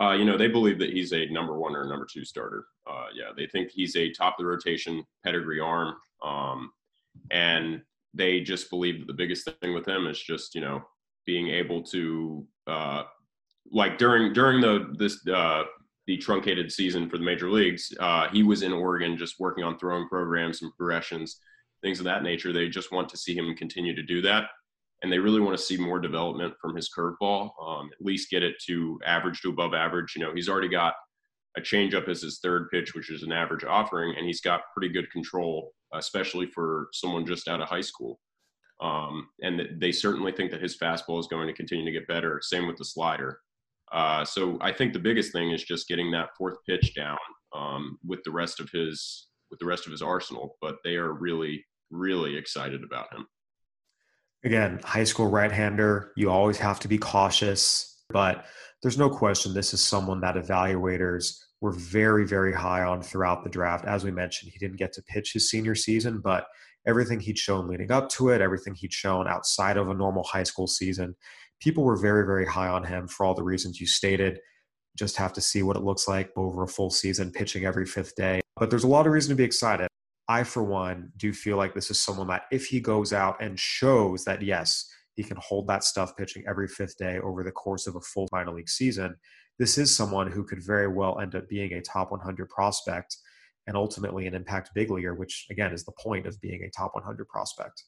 Uh, 0.00 0.12
you 0.12 0.24
know, 0.24 0.36
they 0.36 0.48
believe 0.48 0.78
that 0.78 0.90
he's 0.90 1.12
a 1.12 1.26
number 1.26 1.58
one 1.58 1.74
or 1.74 1.86
number 1.86 2.06
two 2.10 2.24
starter. 2.24 2.66
Uh, 2.88 3.06
yeah, 3.14 3.30
they 3.36 3.46
think 3.46 3.70
he's 3.70 3.96
a 3.96 4.10
top 4.12 4.34
of 4.38 4.44
the 4.44 4.46
rotation 4.46 5.04
pedigree 5.24 5.60
arm. 5.60 5.94
Um, 6.22 6.70
and 7.30 7.82
they 8.14 8.40
just 8.40 8.70
believe 8.70 9.00
that 9.00 9.06
the 9.06 9.12
biggest 9.12 9.48
thing 9.60 9.74
with 9.74 9.86
him 9.86 10.06
is 10.06 10.20
just 10.20 10.54
you 10.54 10.60
know 10.60 10.82
being 11.24 11.48
able 11.48 11.82
to 11.82 12.46
uh, 12.66 13.02
like 13.70 13.98
during 13.98 14.32
during 14.32 14.60
the 14.60 14.94
this 14.98 15.26
uh, 15.28 15.64
the 16.06 16.16
truncated 16.16 16.70
season 16.70 17.08
for 17.10 17.18
the 17.18 17.24
major 17.24 17.50
leagues, 17.50 17.92
uh, 18.00 18.28
he 18.28 18.42
was 18.42 18.62
in 18.62 18.72
Oregon 18.72 19.16
just 19.16 19.40
working 19.40 19.64
on 19.64 19.78
throwing 19.78 20.08
programs 20.08 20.62
and 20.62 20.70
progressions, 20.76 21.40
things 21.82 21.98
of 21.98 22.04
that 22.04 22.22
nature. 22.22 22.52
They 22.52 22.68
just 22.68 22.92
want 22.92 23.08
to 23.08 23.16
see 23.16 23.36
him 23.36 23.56
continue 23.56 23.94
to 23.94 24.02
do 24.02 24.22
that, 24.22 24.44
and 25.02 25.12
they 25.12 25.18
really 25.18 25.40
want 25.40 25.56
to 25.56 25.62
see 25.62 25.76
more 25.76 26.00
development 26.00 26.54
from 26.60 26.74
his 26.74 26.90
curveball. 26.96 27.50
Um, 27.62 27.90
at 27.92 28.04
least 28.04 28.30
get 28.30 28.42
it 28.42 28.56
to 28.66 28.98
average 29.04 29.40
to 29.42 29.50
above 29.50 29.74
average. 29.74 30.14
You 30.16 30.22
know, 30.22 30.32
he's 30.34 30.48
already 30.48 30.68
got 30.68 30.94
a 31.56 31.60
changeup 31.60 32.08
as 32.08 32.22
his 32.22 32.40
third 32.42 32.68
pitch, 32.70 32.94
which 32.94 33.10
is 33.10 33.22
an 33.22 33.32
average 33.32 33.64
offering, 33.64 34.14
and 34.16 34.26
he's 34.26 34.40
got 34.40 34.62
pretty 34.74 34.92
good 34.92 35.10
control 35.10 35.72
especially 35.94 36.46
for 36.46 36.88
someone 36.92 37.26
just 37.26 37.48
out 37.48 37.60
of 37.60 37.68
high 37.68 37.80
school. 37.80 38.18
Um, 38.80 39.28
and 39.40 39.62
they 39.80 39.92
certainly 39.92 40.32
think 40.32 40.50
that 40.50 40.62
his 40.62 40.76
fastball 40.76 41.18
is 41.18 41.28
going 41.28 41.46
to 41.46 41.54
continue 41.54 41.84
to 41.84 41.92
get 41.92 42.08
better. 42.08 42.40
Same 42.42 42.66
with 42.66 42.76
the 42.76 42.84
slider. 42.84 43.40
Uh, 43.92 44.24
so 44.24 44.58
I 44.60 44.72
think 44.72 44.92
the 44.92 44.98
biggest 44.98 45.32
thing 45.32 45.52
is 45.52 45.62
just 45.62 45.88
getting 45.88 46.10
that 46.10 46.30
fourth 46.36 46.56
pitch 46.68 46.94
down 46.94 47.18
um, 47.54 47.98
with 48.04 48.20
the 48.24 48.32
rest 48.32 48.60
of 48.60 48.68
his 48.70 49.28
with 49.50 49.60
the 49.60 49.66
rest 49.66 49.86
of 49.86 49.92
his 49.92 50.02
arsenal. 50.02 50.56
But 50.60 50.76
they 50.84 50.96
are 50.96 51.12
really 51.12 51.64
really 51.90 52.36
excited 52.36 52.82
about 52.82 53.12
him. 53.14 53.26
Again, 54.46 54.78
high 54.84 55.02
school 55.02 55.26
right-hander. 55.26 56.12
You 56.14 56.30
always 56.30 56.56
have 56.58 56.78
to 56.78 56.86
be 56.86 56.98
cautious, 56.98 58.00
but 58.10 58.44
there's 58.80 58.96
no 58.96 59.10
question 59.10 59.52
this 59.52 59.74
is 59.74 59.84
someone 59.84 60.20
that 60.20 60.36
evaluators 60.36 61.36
were 61.60 61.72
very, 61.72 62.24
very 62.24 62.52
high 62.52 62.84
on 62.84 63.02
throughout 63.02 63.42
the 63.42 63.50
draft. 63.50 63.86
As 63.86 64.04
we 64.04 64.12
mentioned, 64.12 64.52
he 64.52 64.60
didn't 64.60 64.76
get 64.76 64.92
to 64.92 65.02
pitch 65.02 65.32
his 65.32 65.50
senior 65.50 65.74
season, 65.74 66.20
but 66.20 66.46
everything 66.86 67.18
he'd 67.18 67.36
shown 67.36 67.66
leading 67.66 67.90
up 67.90 68.08
to 68.10 68.28
it, 68.28 68.40
everything 68.40 68.76
he'd 68.76 68.92
shown 68.92 69.26
outside 69.26 69.76
of 69.76 69.88
a 69.88 69.94
normal 69.94 70.22
high 70.22 70.44
school 70.44 70.68
season, 70.68 71.16
people 71.58 71.82
were 71.82 71.96
very, 71.96 72.24
very 72.24 72.46
high 72.46 72.68
on 72.68 72.84
him 72.84 73.08
for 73.08 73.26
all 73.26 73.34
the 73.34 73.42
reasons 73.42 73.80
you 73.80 73.86
stated. 73.88 74.38
Just 74.96 75.16
have 75.16 75.32
to 75.32 75.40
see 75.40 75.64
what 75.64 75.74
it 75.74 75.82
looks 75.82 76.06
like 76.06 76.30
over 76.36 76.62
a 76.62 76.68
full 76.68 76.90
season, 76.90 77.32
pitching 77.32 77.64
every 77.64 77.84
fifth 77.84 78.14
day. 78.14 78.40
But 78.56 78.70
there's 78.70 78.84
a 78.84 78.88
lot 78.88 79.08
of 79.08 79.12
reason 79.12 79.30
to 79.30 79.34
be 79.34 79.42
excited. 79.42 79.88
I, 80.28 80.42
for 80.42 80.62
one, 80.62 81.12
do 81.16 81.32
feel 81.32 81.56
like 81.56 81.74
this 81.74 81.90
is 81.90 82.00
someone 82.00 82.26
that 82.28 82.44
if 82.50 82.66
he 82.66 82.80
goes 82.80 83.12
out 83.12 83.40
and 83.40 83.58
shows 83.58 84.24
that, 84.24 84.42
yes, 84.42 84.90
he 85.14 85.22
can 85.22 85.36
hold 85.40 85.68
that 85.68 85.84
stuff 85.84 86.16
pitching 86.16 86.44
every 86.48 86.68
fifth 86.68 86.98
day 86.98 87.18
over 87.20 87.42
the 87.44 87.52
course 87.52 87.86
of 87.86 87.96
a 87.96 88.00
full 88.00 88.28
minor 88.32 88.52
league 88.52 88.68
season, 88.68 89.16
this 89.58 89.78
is 89.78 89.94
someone 89.94 90.30
who 90.30 90.44
could 90.44 90.62
very 90.62 90.88
well 90.88 91.20
end 91.20 91.34
up 91.34 91.48
being 91.48 91.72
a 91.72 91.80
top 91.80 92.10
100 92.10 92.48
prospect 92.48 93.16
and 93.66 93.76
ultimately 93.76 94.26
an 94.26 94.34
impact 94.34 94.70
big 94.74 94.90
leaguer, 94.90 95.14
which 95.14 95.46
again 95.50 95.72
is 95.72 95.84
the 95.84 95.92
point 95.92 96.26
of 96.26 96.40
being 96.40 96.62
a 96.62 96.70
top 96.70 96.94
100 96.94 97.26
prospect. 97.28 97.84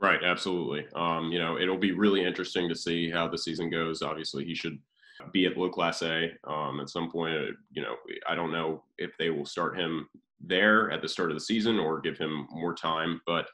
Right, 0.00 0.22
absolutely. 0.22 0.86
Um, 0.94 1.32
you 1.32 1.38
know, 1.38 1.58
it'll 1.58 1.78
be 1.78 1.92
really 1.92 2.24
interesting 2.24 2.68
to 2.68 2.74
see 2.74 3.10
how 3.10 3.28
the 3.28 3.38
season 3.38 3.68
goes. 3.68 4.00
Obviously, 4.00 4.44
he 4.44 4.54
should 4.54 4.78
be 5.32 5.46
at 5.46 5.56
low 5.56 5.70
class 5.70 6.02
A 6.02 6.30
um, 6.46 6.80
at 6.80 6.90
some 6.90 7.10
point. 7.10 7.36
Uh, 7.36 7.52
you 7.70 7.82
know, 7.82 7.96
I 8.28 8.34
don't 8.34 8.52
know 8.52 8.84
if 8.98 9.10
they 9.18 9.30
will 9.30 9.46
start 9.46 9.78
him 9.78 10.08
there 10.40 10.90
at 10.90 11.02
the 11.02 11.08
start 11.08 11.30
of 11.30 11.36
the 11.36 11.44
season 11.44 11.78
or 11.78 12.00
give 12.00 12.18
him 12.18 12.46
more 12.50 12.74
time, 12.74 13.20
but 13.26 13.46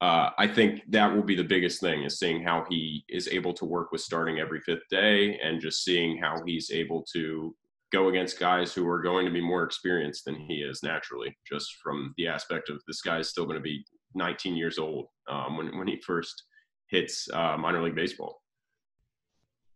uh, 0.00 0.30
I 0.36 0.46
think 0.46 0.82
that 0.90 1.14
will 1.14 1.22
be 1.22 1.36
the 1.36 1.44
biggest 1.44 1.80
thing 1.80 2.02
is 2.02 2.18
seeing 2.18 2.42
how 2.42 2.66
he 2.68 3.04
is 3.08 3.28
able 3.28 3.54
to 3.54 3.64
work 3.64 3.90
with 3.90 4.02
starting 4.02 4.38
every 4.38 4.60
fifth 4.60 4.86
day 4.90 5.38
and 5.42 5.60
just 5.60 5.84
seeing 5.84 6.18
how 6.18 6.42
he's 6.44 6.70
able 6.70 7.04
to 7.14 7.54
go 7.92 8.08
against 8.08 8.40
guys 8.40 8.74
who 8.74 8.86
are 8.88 9.00
going 9.00 9.24
to 9.24 9.32
be 9.32 9.40
more 9.40 9.62
experienced 9.62 10.24
than 10.24 10.34
he 10.34 10.56
is 10.56 10.82
naturally, 10.82 11.34
just 11.50 11.76
from 11.82 12.12
the 12.18 12.26
aspect 12.26 12.68
of 12.68 12.82
this 12.86 13.00
guy 13.00 13.18
is 13.18 13.30
still 13.30 13.46
going 13.46 13.56
to 13.56 13.62
be 13.62 13.84
19 14.14 14.56
years 14.56 14.78
old 14.78 15.06
um, 15.30 15.56
when, 15.56 15.78
when 15.78 15.86
he 15.86 16.00
first 16.04 16.42
hits 16.90 17.28
uh, 17.32 17.56
minor 17.56 17.82
league 17.82 17.94
baseball. 17.94 18.42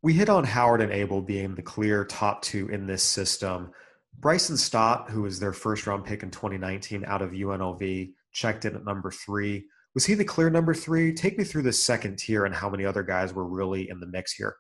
We 0.03 0.13
hit 0.13 0.29
on 0.29 0.45
Howard 0.45 0.81
and 0.81 0.93
Abel 0.93 1.21
being 1.21 1.55
the 1.55 1.63
clear 1.63 2.05
top 2.05 2.43
two 2.43 2.69
in 2.69 2.87
this 2.87 3.03
system. 3.03 3.73
Bryson 4.21 4.57
Stott, 4.57 5.11
who 5.11 5.23
was 5.23 5.41
their 5.41 5.53
first 5.53 5.87
round 5.87 6.05
pick 6.05 6.23
in 6.23 6.31
2019 6.31 7.05
out 7.05 7.23
of 7.23 7.31
UNLV, 7.31 8.13
checked 8.33 8.65
in 8.65 8.77
at 8.77 8.85
number 8.85 9.11
three. 9.11 9.65
Was 9.95 10.07
he 10.07 10.15
the 10.15 10.25
clear 10.25 10.51
number 10.51 10.75
three? 10.75 11.13
Take 11.13 11.39
me 11.39 11.45
through 11.45 11.63
the 11.63 11.73
second 11.73 12.19
tier 12.19 12.45
and 12.45 12.55
how 12.55 12.69
many 12.69 12.85
other 12.85 13.03
guys 13.03 13.33
were 13.33 13.47
really 13.47 13.91
in 13.91 13.99
the 13.99 14.07
mix 14.07 14.33
here. 14.33 14.57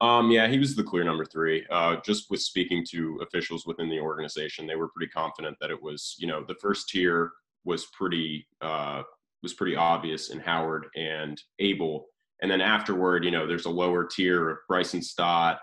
Um, 0.00 0.30
yeah, 0.30 0.48
he 0.48 0.58
was 0.58 0.74
the 0.74 0.82
clear 0.82 1.04
number 1.04 1.26
three. 1.26 1.66
Uh, 1.70 1.96
just 2.04 2.30
with 2.30 2.40
speaking 2.40 2.84
to 2.90 3.20
officials 3.22 3.66
within 3.66 3.90
the 3.90 4.00
organization, 4.00 4.66
they 4.66 4.76
were 4.76 4.88
pretty 4.88 5.10
confident 5.10 5.58
that 5.60 5.70
it 5.70 5.82
was, 5.82 6.16
you 6.18 6.26
know, 6.26 6.42
the 6.46 6.54
first 6.54 6.88
tier 6.88 7.32
was 7.64 7.86
pretty 7.92 8.46
uh, 8.62 9.02
was 9.42 9.54
pretty 9.54 9.76
obvious 9.76 10.30
in 10.30 10.40
Howard 10.40 10.86
and 10.96 11.40
Abel, 11.58 12.06
and 12.42 12.50
then 12.50 12.60
afterward, 12.60 13.24
you 13.24 13.30
know, 13.30 13.46
there's 13.46 13.66
a 13.66 13.70
lower 13.70 14.04
tier 14.04 14.50
of 14.50 14.58
Bryson 14.68 15.02
Stott, 15.02 15.58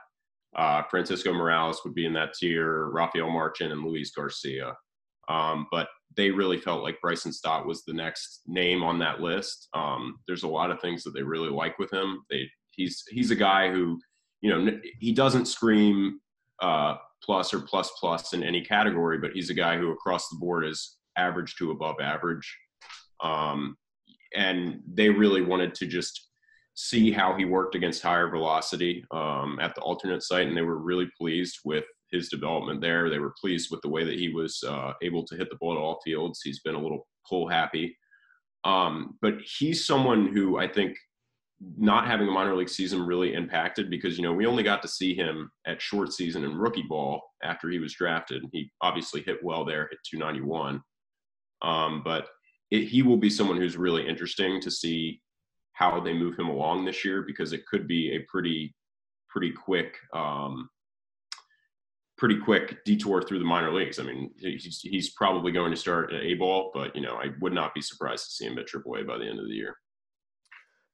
uh, 0.55 0.83
Francisco 0.89 1.33
Morales 1.33 1.81
would 1.83 1.93
be 1.93 2.05
in 2.05 2.13
that 2.13 2.33
tier, 2.33 2.89
Rafael 2.89 3.29
Marchan, 3.29 3.71
and 3.71 3.83
Luis 3.83 4.11
Garcia. 4.11 4.75
Um, 5.29 5.67
but 5.71 5.87
they 6.15 6.31
really 6.31 6.57
felt 6.57 6.83
like 6.83 7.01
Bryson 7.01 7.31
Stott 7.31 7.67
was 7.67 7.83
the 7.83 7.93
next 7.93 8.41
name 8.47 8.81
on 8.83 8.97
that 8.99 9.21
list. 9.21 9.67
Um, 9.73 10.19
there's 10.27 10.43
a 10.43 10.47
lot 10.47 10.71
of 10.71 10.79
things 10.79 11.03
that 11.03 11.11
they 11.11 11.21
really 11.21 11.49
like 11.49 11.77
with 11.77 11.91
him. 11.91 12.23
They 12.29 12.49
he's 12.71 13.03
he's 13.09 13.31
a 13.31 13.35
guy 13.35 13.69
who 13.69 13.99
you 14.41 14.49
know 14.49 14.79
he 14.99 15.11
doesn't 15.11 15.47
scream 15.47 16.19
uh, 16.61 16.95
plus 17.21 17.53
or 17.53 17.59
plus 17.59 17.91
plus 17.99 18.33
in 18.33 18.43
any 18.43 18.61
category, 18.61 19.19
but 19.19 19.31
he's 19.33 19.49
a 19.49 19.55
guy 19.55 19.77
who 19.77 19.91
across 19.91 20.29
the 20.29 20.37
board 20.37 20.65
is 20.65 20.97
average 21.17 21.55
to 21.55 21.71
above 21.71 21.97
average. 22.01 22.57
Um, 23.21 23.77
and 24.35 24.81
they 24.91 25.09
really 25.09 25.41
wanted 25.41 25.73
to 25.75 25.87
just 25.87 26.26
see 26.79 27.11
how 27.11 27.33
he 27.35 27.43
worked 27.43 27.73
against 27.73 28.03
higher 28.03 28.29
velocity 28.29 29.03
um, 29.09 29.57
at 29.59 29.73
the 29.73 29.81
alternate 29.81 30.21
site, 30.21 30.47
and 30.47 30.55
they 30.55 30.61
were 30.61 30.77
really 30.77 31.09
pleased 31.19 31.57
with 31.65 31.85
his 32.11 32.29
development 32.29 32.81
there. 32.81 33.09
They 33.09 33.17
were 33.17 33.33
pleased 33.41 33.71
with 33.71 33.81
the 33.81 33.89
way 33.89 34.03
that 34.03 34.19
he 34.19 34.29
was 34.29 34.63
uh, 34.65 34.93
able 35.01 35.25
to 35.25 35.35
hit 35.35 35.49
the 35.49 35.55
ball 35.55 35.73
at 35.73 35.79
all 35.79 35.99
fields. 36.05 36.41
He's 36.43 36.59
been 36.59 36.75
a 36.75 36.81
little 36.81 37.07
pull 37.27 37.47
happy. 37.47 37.97
Um, 38.63 39.17
but 39.23 39.39
he's 39.57 39.87
someone 39.87 40.27
who 40.27 40.59
I 40.59 40.67
think 40.67 40.95
not 41.79 42.05
having 42.05 42.27
a 42.27 42.31
minor 42.31 42.55
league 42.55 42.69
season 42.69 43.01
really 43.01 43.33
impacted 43.33 43.89
because, 43.89 44.15
you 44.15 44.23
know, 44.23 44.33
we 44.33 44.45
only 44.45 44.61
got 44.61 44.83
to 44.83 44.87
see 44.87 45.15
him 45.15 45.49
at 45.65 45.81
short 45.81 46.13
season 46.13 46.45
and 46.45 46.59
rookie 46.59 46.85
ball 46.87 47.23
after 47.43 47.71
he 47.71 47.79
was 47.79 47.95
drafted. 47.95 48.43
He 48.51 48.69
obviously 48.83 49.23
hit 49.23 49.43
well 49.43 49.65
there, 49.65 49.87
hit 49.89 49.97
291. 50.07 50.79
Um, 51.63 52.03
but 52.05 52.27
it, 52.69 52.83
he 52.83 53.01
will 53.01 53.17
be 53.17 53.31
someone 53.31 53.57
who's 53.57 53.77
really 53.77 54.07
interesting 54.07 54.61
to 54.61 54.69
see 54.69 55.21
how 55.77 55.99
they 55.99 56.13
move 56.13 56.37
him 56.37 56.47
along 56.47 56.85
this 56.85 57.05
year 57.05 57.21
because 57.21 57.53
it 57.53 57.65
could 57.67 57.87
be 57.87 58.15
a 58.15 58.19
pretty, 58.29 58.73
pretty 59.29 59.51
quick 59.51 59.97
um, 60.13 60.69
pretty 62.17 62.37
quick 62.39 62.83
detour 62.83 63.21
through 63.21 63.39
the 63.39 63.45
minor 63.45 63.71
leagues. 63.71 63.99
I 63.99 64.03
mean, 64.03 64.31
he's, 64.37 64.79
he's 64.81 65.11
probably 65.11 65.51
going 65.51 65.69
to 65.71 65.77
start 65.77 66.11
at 66.11 66.23
A 66.23 66.33
ball, 66.33 66.71
but 66.73 66.95
you 66.95 67.01
know, 67.01 67.15
I 67.15 67.27
would 67.41 67.53
not 67.53 67.75
be 67.75 67.81
surprised 67.81 68.25
to 68.25 68.31
see 68.31 68.45
him 68.45 68.57
at 68.57 68.67
AAA 68.67 69.05
by 69.05 69.17
the 69.17 69.27
end 69.27 69.39
of 69.39 69.47
the 69.47 69.53
year. 69.53 69.75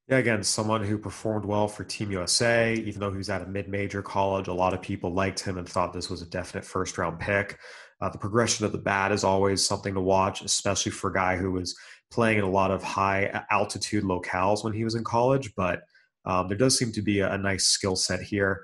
Yeah, 0.10 0.18
again, 0.18 0.44
someone 0.44 0.84
who 0.84 0.98
performed 0.98 1.46
well 1.46 1.70
for 1.70 1.86
Team 1.86 2.12
USA, 2.12 2.74
even 2.74 3.00
though 3.00 3.12
he 3.12 3.18
was 3.18 3.30
at 3.30 3.42
a 3.42 3.46
mid 3.46 3.70
major 3.70 4.02
college. 4.02 4.50
A 4.50 4.54
lot 4.54 4.74
of 4.74 4.82
people 4.82 5.13
liked 5.13 5.40
him 5.40 5.58
and 5.58 5.68
thought 5.68 5.94
this 5.94 6.10
was 6.10 6.22
a 6.22 6.25
definite 6.25 6.66
first 6.66 6.98
round 6.98 7.20
pick. 7.22 7.58
Uh, 8.03 8.10
the 8.10 8.17
progression 8.17 8.65
of 8.65 8.74
the 8.74 8.77
bat 8.77 9.13
is 9.13 9.24
always 9.24 9.65
something 9.65 9.93
to 9.93 10.01
watch, 10.01 10.41
especially 10.41 10.91
for 10.91 11.10
a 11.10 11.13
guy 11.13 11.38
who 11.38 11.51
was 11.51 11.74
playing 12.12 12.38
in 12.38 12.43
a 12.43 12.50
lot 12.50 12.69
of 12.69 12.83
high 12.83 13.45
altitude 13.50 14.03
locales 14.03 14.62
when 14.62 14.74
he 14.74 14.83
was 14.83 14.95
in 14.95 15.05
college. 15.05 15.55
But 15.55 15.83
um, 16.25 16.50
there 16.50 16.57
does 16.57 16.77
seem 16.77 16.91
to 16.91 17.01
be 17.01 17.22
a, 17.22 17.31
a 17.31 17.38
nice 17.38 17.67
skill 17.67 17.95
set 17.95 18.22
here. 18.22 18.62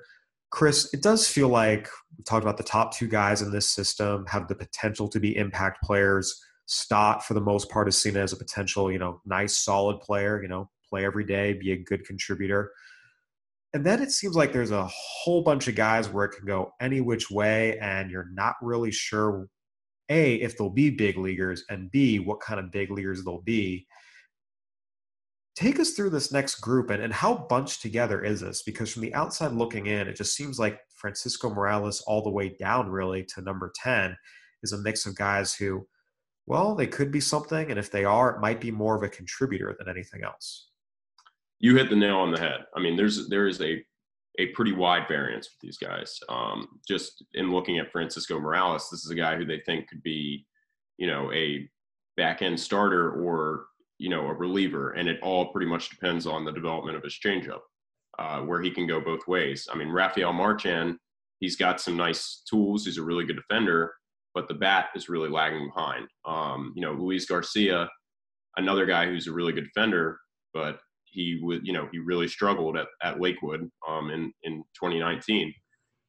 Chris, 0.50 0.92
it 0.92 1.02
does 1.02 1.26
feel 1.26 1.48
like 1.48 1.88
we 2.18 2.24
talked 2.24 2.44
about 2.44 2.58
the 2.58 2.62
top 2.62 2.94
two 2.94 3.08
guys 3.08 3.40
in 3.40 3.50
this 3.50 3.66
system 3.66 4.26
have 4.26 4.46
the 4.46 4.54
potential 4.54 5.08
to 5.08 5.18
be 5.18 5.34
impact 5.38 5.82
players. 5.82 6.38
Stott, 6.66 7.24
for 7.24 7.32
the 7.32 7.40
most 7.40 7.70
part, 7.70 7.88
is 7.88 7.96
seen 7.96 8.18
as 8.18 8.34
a 8.34 8.36
potential, 8.36 8.92
you 8.92 8.98
know, 8.98 9.22
nice, 9.24 9.56
solid 9.56 10.00
player. 10.00 10.42
You 10.42 10.48
know, 10.48 10.68
play 10.86 11.06
every 11.06 11.24
day, 11.24 11.54
be 11.54 11.72
a 11.72 11.78
good 11.78 12.04
contributor. 12.04 12.72
And 13.72 13.86
then 13.86 14.02
it 14.02 14.10
seems 14.10 14.34
like 14.34 14.52
there's 14.52 14.72
a 14.72 14.88
whole 14.88 15.42
bunch 15.42 15.68
of 15.68 15.76
guys 15.76 16.08
where 16.08 16.24
it 16.24 16.36
can 16.36 16.44
go 16.44 16.72
any 16.80 17.00
which 17.00 17.30
way, 17.30 17.78
and 17.78 18.10
you're 18.10 18.30
not 18.32 18.56
really 18.60 18.90
sure 18.90 19.46
a 20.08 20.34
if 20.36 20.58
they'll 20.58 20.70
be 20.70 20.90
big 20.90 21.16
leaguers, 21.16 21.64
and 21.70 21.90
b 21.90 22.18
what 22.18 22.40
kind 22.40 22.58
of 22.58 22.72
big 22.72 22.90
leaguers 22.90 23.24
they'll 23.24 23.42
be. 23.42 23.86
Take 25.54 25.78
us 25.78 25.92
through 25.92 26.10
this 26.10 26.32
next 26.32 26.56
group 26.56 26.90
and, 26.90 27.02
and 27.02 27.12
how 27.12 27.46
bunched 27.48 27.82
together 27.82 28.24
is 28.24 28.40
this? 28.40 28.62
Because 28.62 28.92
from 28.92 29.02
the 29.02 29.14
outside 29.14 29.52
looking 29.52 29.86
in, 29.86 30.08
it 30.08 30.16
just 30.16 30.34
seems 30.34 30.58
like 30.58 30.80
Francisco 30.96 31.50
Morales 31.50 32.00
all 32.06 32.22
the 32.22 32.30
way 32.30 32.56
down 32.58 32.88
really 32.88 33.24
to 33.34 33.42
number 33.42 33.72
10 33.76 34.16
is 34.62 34.72
a 34.72 34.78
mix 34.78 35.06
of 35.06 35.16
guys 35.16 35.54
who, 35.54 35.86
well, 36.46 36.74
they 36.74 36.86
could 36.86 37.12
be 37.12 37.20
something, 37.20 37.70
and 37.70 37.78
if 37.78 37.90
they 37.90 38.04
are, 38.04 38.34
it 38.34 38.40
might 38.40 38.60
be 38.60 38.70
more 38.70 38.96
of 38.96 39.02
a 39.02 39.08
contributor 39.08 39.76
than 39.78 39.88
anything 39.88 40.24
else 40.24 40.69
you 41.60 41.76
hit 41.76 41.90
the 41.90 41.96
nail 41.96 42.16
on 42.16 42.32
the 42.32 42.40
head. 42.40 42.64
I 42.74 42.80
mean, 42.80 42.96
there's 42.96 43.28
there 43.28 43.46
is 43.46 43.60
a 43.60 43.82
a 44.38 44.46
pretty 44.48 44.72
wide 44.72 45.06
variance 45.06 45.48
with 45.48 45.60
these 45.60 45.76
guys. 45.76 46.18
Um, 46.28 46.66
just 46.88 47.24
in 47.34 47.52
looking 47.52 47.78
at 47.78 47.92
Francisco 47.92 48.38
Morales, 48.40 48.88
this 48.90 49.04
is 49.04 49.10
a 49.10 49.16
guy 49.16 49.36
who 49.36 49.44
they 49.44 49.60
think 49.66 49.88
could 49.88 50.02
be, 50.02 50.46
you 50.96 51.06
know, 51.06 51.30
a 51.32 51.68
back 52.16 52.42
end 52.42 52.58
starter 52.58 53.12
or 53.12 53.66
you 53.98 54.08
know 54.08 54.26
a 54.26 54.34
reliever, 54.34 54.92
and 54.92 55.08
it 55.08 55.20
all 55.22 55.52
pretty 55.52 55.66
much 55.66 55.90
depends 55.90 56.26
on 56.26 56.44
the 56.44 56.52
development 56.52 56.96
of 56.96 57.04
his 57.04 57.18
changeup, 57.24 57.60
uh, 58.18 58.40
where 58.40 58.62
he 58.62 58.70
can 58.70 58.86
go 58.86 59.00
both 59.00 59.26
ways. 59.28 59.68
I 59.70 59.76
mean, 59.76 59.88
Rafael 59.90 60.32
Marchan, 60.32 60.96
he's 61.40 61.56
got 61.56 61.80
some 61.80 61.96
nice 61.96 62.42
tools. 62.48 62.86
He's 62.86 62.98
a 62.98 63.02
really 63.02 63.26
good 63.26 63.36
defender, 63.36 63.92
but 64.34 64.48
the 64.48 64.54
bat 64.54 64.86
is 64.94 65.10
really 65.10 65.28
lagging 65.28 65.70
behind. 65.74 66.08
Um, 66.24 66.72
you 66.74 66.80
know, 66.80 66.92
Luis 66.92 67.26
Garcia, 67.26 67.90
another 68.56 68.86
guy 68.86 69.04
who's 69.04 69.26
a 69.26 69.32
really 69.32 69.52
good 69.52 69.68
defender, 69.74 70.18
but 70.54 70.78
he 71.10 71.38
would, 71.42 71.66
you 71.66 71.72
know, 71.72 71.88
he 71.92 71.98
really 71.98 72.28
struggled 72.28 72.76
at, 72.76 72.86
at 73.02 73.20
Lakewood 73.20 73.70
um, 73.88 74.10
in, 74.10 74.32
in 74.42 74.62
2019. 74.80 75.52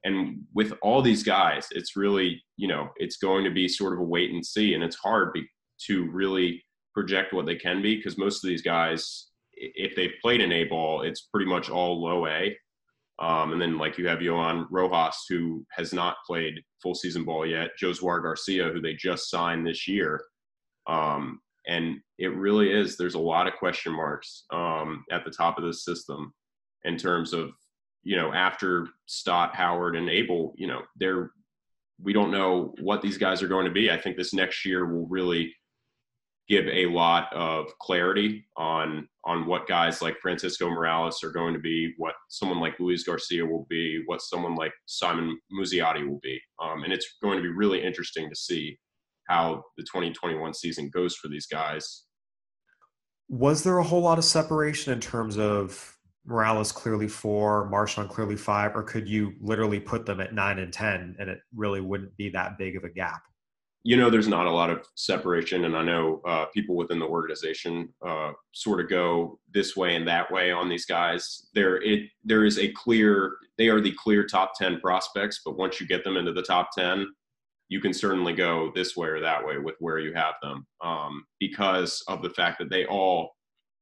And 0.03 0.41
with 0.55 0.74
all 0.81 1.01
these 1.01 1.24
guys, 1.24 1.67
it's 1.72 1.96
really, 1.96 2.41
you 2.58 2.67
know, 2.67 2.89
it's 2.98 3.17
going 3.17 3.43
to 3.43 3.51
be 3.51 3.67
sort 3.67 3.93
of 3.93 4.00
a 4.00 4.03
wait 4.03 4.31
and 4.31 4.46
see. 4.46 4.74
And 4.74 4.84
it's 4.84 4.96
hard 4.96 5.34
be, 5.34 5.48
to 5.88 6.10
really 6.12 6.63
project 6.93 7.34
what 7.34 7.46
they 7.46 7.55
can 7.55 7.81
be 7.81 7.96
because 7.96 8.17
most 8.17 8.43
of 8.43 8.48
these 8.48 8.62
guys, 8.62 9.27
if 9.53 9.96
they've 9.96 10.13
played 10.22 10.41
an 10.41 10.51
A 10.51 10.63
ball, 10.65 11.03
it's 11.03 11.27
pretty 11.34 11.50
much 11.50 11.70
all 11.70 12.01
low 12.01 12.27
A. 12.27 12.55
Um, 13.20 13.53
and 13.53 13.62
then 13.62 13.77
like 13.77 14.00
you 14.00 14.08
have 14.08 14.22
Johan 14.22 14.67
Rojas, 14.72 15.25
who 15.29 15.63
has 15.72 15.93
not 15.93 16.17
played 16.25 16.60
full 16.81 16.96
season 16.96 17.24
ball 17.24 17.46
yet, 17.46 17.70
Yhoswar 17.81 18.24
Garcia, 18.24 18.70
who 18.70 18.81
they 18.81 18.96
just 18.96 19.29
signed 19.29 19.65
this 19.65 19.88
year. 19.88 20.24
Um, 20.88 21.39
and 21.68 22.00
it 22.18 22.36
really 22.36 22.72
is 22.72 22.98
there's 22.98 23.15
a 23.15 23.20
lot 23.20 23.48
of 23.48 23.53
question 23.56 23.94
marks 23.94 24.46
um, 24.51 25.03
at 25.12 25.24
the 25.24 25.32
top 25.32 25.58
of 25.58 25.63
this 25.63 25.86
system 25.86 26.34
in 26.84 26.98
terms 26.98 27.34
of 27.34 27.51
you 28.03 28.15
know 28.15 28.34
after 28.34 28.88
Stott, 29.06 29.56
Howard, 29.56 29.96
and 29.96 30.10
Abel, 30.10 30.53
you 30.58 30.68
know 30.68 30.82
they're 30.98 31.32
we 32.03 32.13
don't 32.13 32.32
know 32.32 32.74
what 32.82 33.01
these 33.01 33.18
guys 33.18 33.44
are 33.44 33.48
going 33.48 33.65
to 33.65 33.72
be. 33.72 33.91
I 33.91 33.98
think 33.98 34.18
this 34.18 34.34
next 34.34 34.65
year 34.65 34.86
will 34.86 35.08
really 35.08 35.53
give 36.48 36.68
a 36.68 36.88
lot 36.88 37.32
of 37.32 37.67
clarity 37.80 38.45
on 38.58 39.08
on 39.24 39.45
what 39.45 39.67
guys 39.67 40.02
like 40.02 40.19
Francisco 40.19 40.67
Morales 40.67 41.24
are 41.24 41.32
going 41.32 41.54
to 41.54 41.60
be, 41.60 41.93
what 41.97 42.15
someone 42.30 42.60
like 42.60 42.80
Luis 42.80 43.04
Garcia 43.04 43.45
will 43.45 43.67
be, 43.69 44.02
what 44.08 44.21
someone 44.21 44.56
like 44.56 44.74
Simon 44.88 45.39
Muzziotti 45.54 46.08
will 46.08 46.19
be, 46.24 46.41
um, 46.62 46.84
and 46.84 46.91
it's 46.91 47.17
going 47.21 47.38
to 47.38 47.43
be 47.43 47.50
really 47.50 47.84
interesting 47.84 48.30
to 48.30 48.36
see 48.36 48.78
how 49.32 49.63
the 49.78 49.84
2021 49.84 50.54
season 50.54 50.89
goes 50.94 51.15
for 51.15 51.30
these 51.30 51.48
guys. 51.48 52.04
Was 53.30 53.63
there 53.63 53.78
a 53.78 53.84
whole 53.84 54.02
lot 54.02 54.17
of 54.17 54.26
separation 54.26 54.91
in 54.91 55.00
terms 55.00 55.38
of 55.38 55.98
Morales 56.26 56.72
clearly 56.72 57.08
four, 57.08 57.70
Marchan 57.72 58.10
clearly 58.10 58.36
five, 58.36 58.76
or 58.76 58.84
could 58.84 59.08
you 59.08 59.34
literally 59.39 59.80
put 59.80 60.06
them 60.06 60.20
at 60.20 60.34
nine 60.34 60.60
and 60.60 60.72
10 60.72 61.15
and 61.17 61.30
it 61.30 61.39
really 61.56 61.82
wouldn't 61.82 62.15
be 62.17 62.30
that 62.30 62.58
big 62.58 62.76
of 62.76 62.84
a 62.84 62.89
gap? 62.89 63.22
You 63.84 63.98
know, 63.98 64.12
there's 64.12 64.28
not 64.28 64.46
a 64.46 64.52
lot 64.52 64.70
of 64.70 64.86
separation, 64.94 65.65
and 65.65 65.76
I 65.76 65.82
know 65.82 66.22
uh, 66.28 66.46
people 66.54 66.76
within 66.76 67.00
the 67.00 67.08
organization 67.08 67.89
uh, 68.06 68.34
sort 68.52 68.80
of 68.80 68.88
go 68.88 69.39
this 69.52 69.76
way 69.76 69.96
and 69.96 70.08
that 70.08 70.32
way 70.32 70.52
on 70.52 70.70
these 70.70 70.86
guys. 70.86 71.48
There, 71.56 71.82
it 71.82 72.02
there 72.24 72.46
is 72.46 72.60
a 72.60 72.72
clear. 72.74 73.38
They 73.58 73.70
are 73.70 73.82
the 73.82 73.96
clear 73.98 74.24
top 74.28 74.52
ten 74.56 74.80
prospects, 74.80 75.41
but 75.44 75.58
once 75.58 75.82
you 75.82 75.88
get 75.88 76.04
them 76.04 76.15
into 76.15 76.32
the 76.32 76.44
top 76.44 76.70
ten, 76.78 77.08
you 77.71 77.79
can 77.79 77.93
certainly 77.93 78.34
go 78.34 78.69
this 78.75 78.97
way 78.97 79.07
or 79.07 79.21
that 79.21 79.43
way 79.47 79.57
with 79.57 79.75
where 79.79 79.97
you 79.97 80.13
have 80.13 80.34
them 80.41 80.67
um, 80.84 81.23
because 81.39 82.03
of 82.10 82.21
the 82.21 82.29
fact 82.31 82.60
that 82.60 82.69
they 82.69 82.86
all 82.86 83.31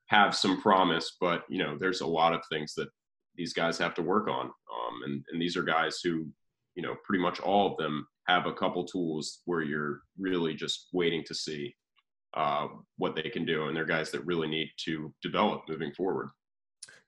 have 0.10 0.36
some 0.36 0.62
promise, 0.62 1.18
but 1.20 1.44
you 1.50 1.58
know, 1.58 1.76
there's 1.76 2.02
a 2.02 2.08
lot 2.08 2.32
of 2.32 2.42
things 2.52 2.76
that 2.76 2.88
these 3.36 3.52
guys 3.52 3.80
have 3.80 3.96
to 3.96 4.04
work 4.04 4.28
on. 4.28 4.46
Um, 4.46 5.02
and, 5.06 5.24
and 5.32 5.42
these 5.42 5.58
are 5.58 5.64
guys 5.64 6.02
who, 6.04 6.28
you 6.76 6.84
know, 6.84 6.98
pretty 7.04 7.24
much 7.24 7.40
all 7.40 7.72
of 7.72 7.78
them 7.78 8.08
have 8.28 8.46
a 8.46 8.54
couple 8.54 8.86
tools 8.86 9.40
where 9.46 9.64
you're 9.64 10.02
really 10.20 10.54
just 10.54 10.90
waiting 10.94 11.24
to 11.26 11.34
see 11.34 11.76
uh, 12.36 12.68
what 12.98 13.16
they 13.16 13.28
can 13.28 13.44
do. 13.44 13.70
And 13.70 13.76
they're 13.76 13.86
guys 13.86 14.12
that 14.12 14.24
really 14.24 14.48
need 14.48 14.70
to 14.86 15.12
develop 15.24 15.64
moving 15.68 15.94
forward. 15.94 16.30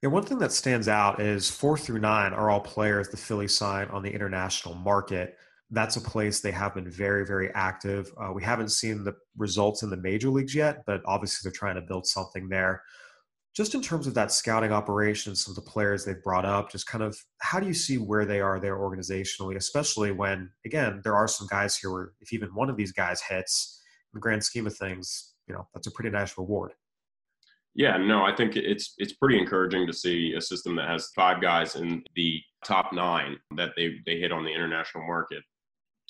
Yeah, 0.01 0.09
one 0.09 0.23
thing 0.23 0.39
that 0.39 0.51
stands 0.51 0.87
out 0.87 1.21
is 1.21 1.47
four 1.47 1.77
through 1.77 1.99
nine 1.99 2.33
are 2.33 2.49
all 2.49 2.59
players 2.59 3.09
the 3.09 3.17
Phillies 3.17 3.55
sign 3.55 3.87
on 3.89 4.01
the 4.01 4.11
international 4.11 4.73
market 4.73 5.37
that's 5.71 5.95
a 5.95 6.01
place 6.01 6.41
they 6.41 6.51
have 6.51 6.75
been 6.75 6.89
very, 6.89 7.25
very 7.25 7.49
active. 7.53 8.11
Uh, 8.21 8.31
we 8.33 8.43
haven't 8.43 8.69
seen 8.69 9.03
the 9.03 9.15
results 9.37 9.83
in 9.83 9.89
the 9.89 9.97
major 9.97 10.29
leagues 10.29 10.53
yet, 10.53 10.83
but 10.85 11.01
obviously 11.05 11.39
they're 11.43 11.57
trying 11.57 11.75
to 11.75 11.81
build 11.81 12.05
something 12.05 12.49
there. 12.49 12.83
Just 13.55 13.73
in 13.75 13.81
terms 13.81 14.07
of 14.07 14.13
that 14.13 14.31
scouting 14.31 14.71
operation, 14.71 15.35
some 15.35 15.51
of 15.51 15.55
the 15.55 15.69
players 15.69 16.05
they've 16.05 16.23
brought 16.23 16.45
up, 16.45 16.71
just 16.71 16.87
kind 16.87 17.03
of 17.03 17.17
how 17.41 17.59
do 17.59 17.67
you 17.67 17.73
see 17.73 17.97
where 17.97 18.25
they 18.25 18.39
are 18.39 18.59
there 18.59 18.77
organizationally, 18.77 19.55
especially 19.55 20.11
when, 20.11 20.49
again, 20.65 21.01
there 21.03 21.15
are 21.15 21.27
some 21.27 21.47
guys 21.49 21.75
here 21.75 21.91
where 21.91 22.11
if 22.21 22.31
even 22.31 22.49
one 22.53 22.69
of 22.69 22.77
these 22.77 22.91
guys 22.91 23.21
hits, 23.21 23.81
in 24.13 24.17
the 24.17 24.21
grand 24.21 24.43
scheme 24.43 24.67
of 24.67 24.75
things, 24.75 25.33
you 25.47 25.53
know, 25.53 25.67
that's 25.73 25.87
a 25.87 25.91
pretty 25.91 26.09
nice 26.09 26.37
reward. 26.37 26.73
Yeah, 27.73 27.95
no, 27.95 28.23
I 28.23 28.35
think 28.35 28.57
it's 28.57 28.93
it's 28.97 29.13
pretty 29.13 29.37
encouraging 29.37 29.87
to 29.87 29.93
see 29.93 30.33
a 30.37 30.41
system 30.41 30.75
that 30.75 30.89
has 30.89 31.09
five 31.15 31.41
guys 31.41 31.77
in 31.77 32.03
the 32.15 32.41
top 32.65 32.91
nine 32.91 33.37
that 33.55 33.71
they 33.77 33.95
they 34.05 34.19
hit 34.19 34.33
on 34.33 34.43
the 34.43 34.51
international 34.51 35.07
market 35.07 35.41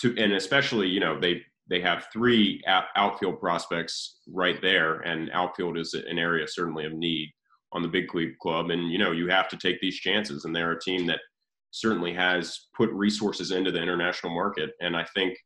to 0.01 0.15
and 0.17 0.33
especially 0.33 0.87
you 0.87 0.99
know 0.99 1.19
they 1.19 1.41
they 1.69 1.79
have 1.79 2.07
three 2.11 2.61
outfield 2.95 3.39
prospects 3.39 4.19
right 4.27 4.61
there, 4.61 4.99
and 5.01 5.31
outfield 5.31 5.77
is 5.77 5.93
an 5.93 6.19
area 6.19 6.47
certainly 6.47 6.85
of 6.85 6.93
need 6.93 7.29
on 7.71 7.81
the 7.81 7.87
big 7.87 8.13
league 8.13 8.37
club. 8.39 8.71
And 8.71 8.91
you 8.91 8.97
know 8.97 9.11
you 9.11 9.27
have 9.29 9.47
to 9.49 9.57
take 9.57 9.79
these 9.79 9.97
chances, 9.97 10.45
and 10.45 10.55
they're 10.55 10.73
a 10.73 10.81
team 10.81 11.05
that 11.07 11.19
certainly 11.71 12.13
has 12.13 12.67
put 12.75 12.89
resources 12.91 13.51
into 13.51 13.71
the 13.71 13.81
international 13.81 14.33
market, 14.33 14.71
and 14.81 14.95
I 14.95 15.05
think 15.13 15.37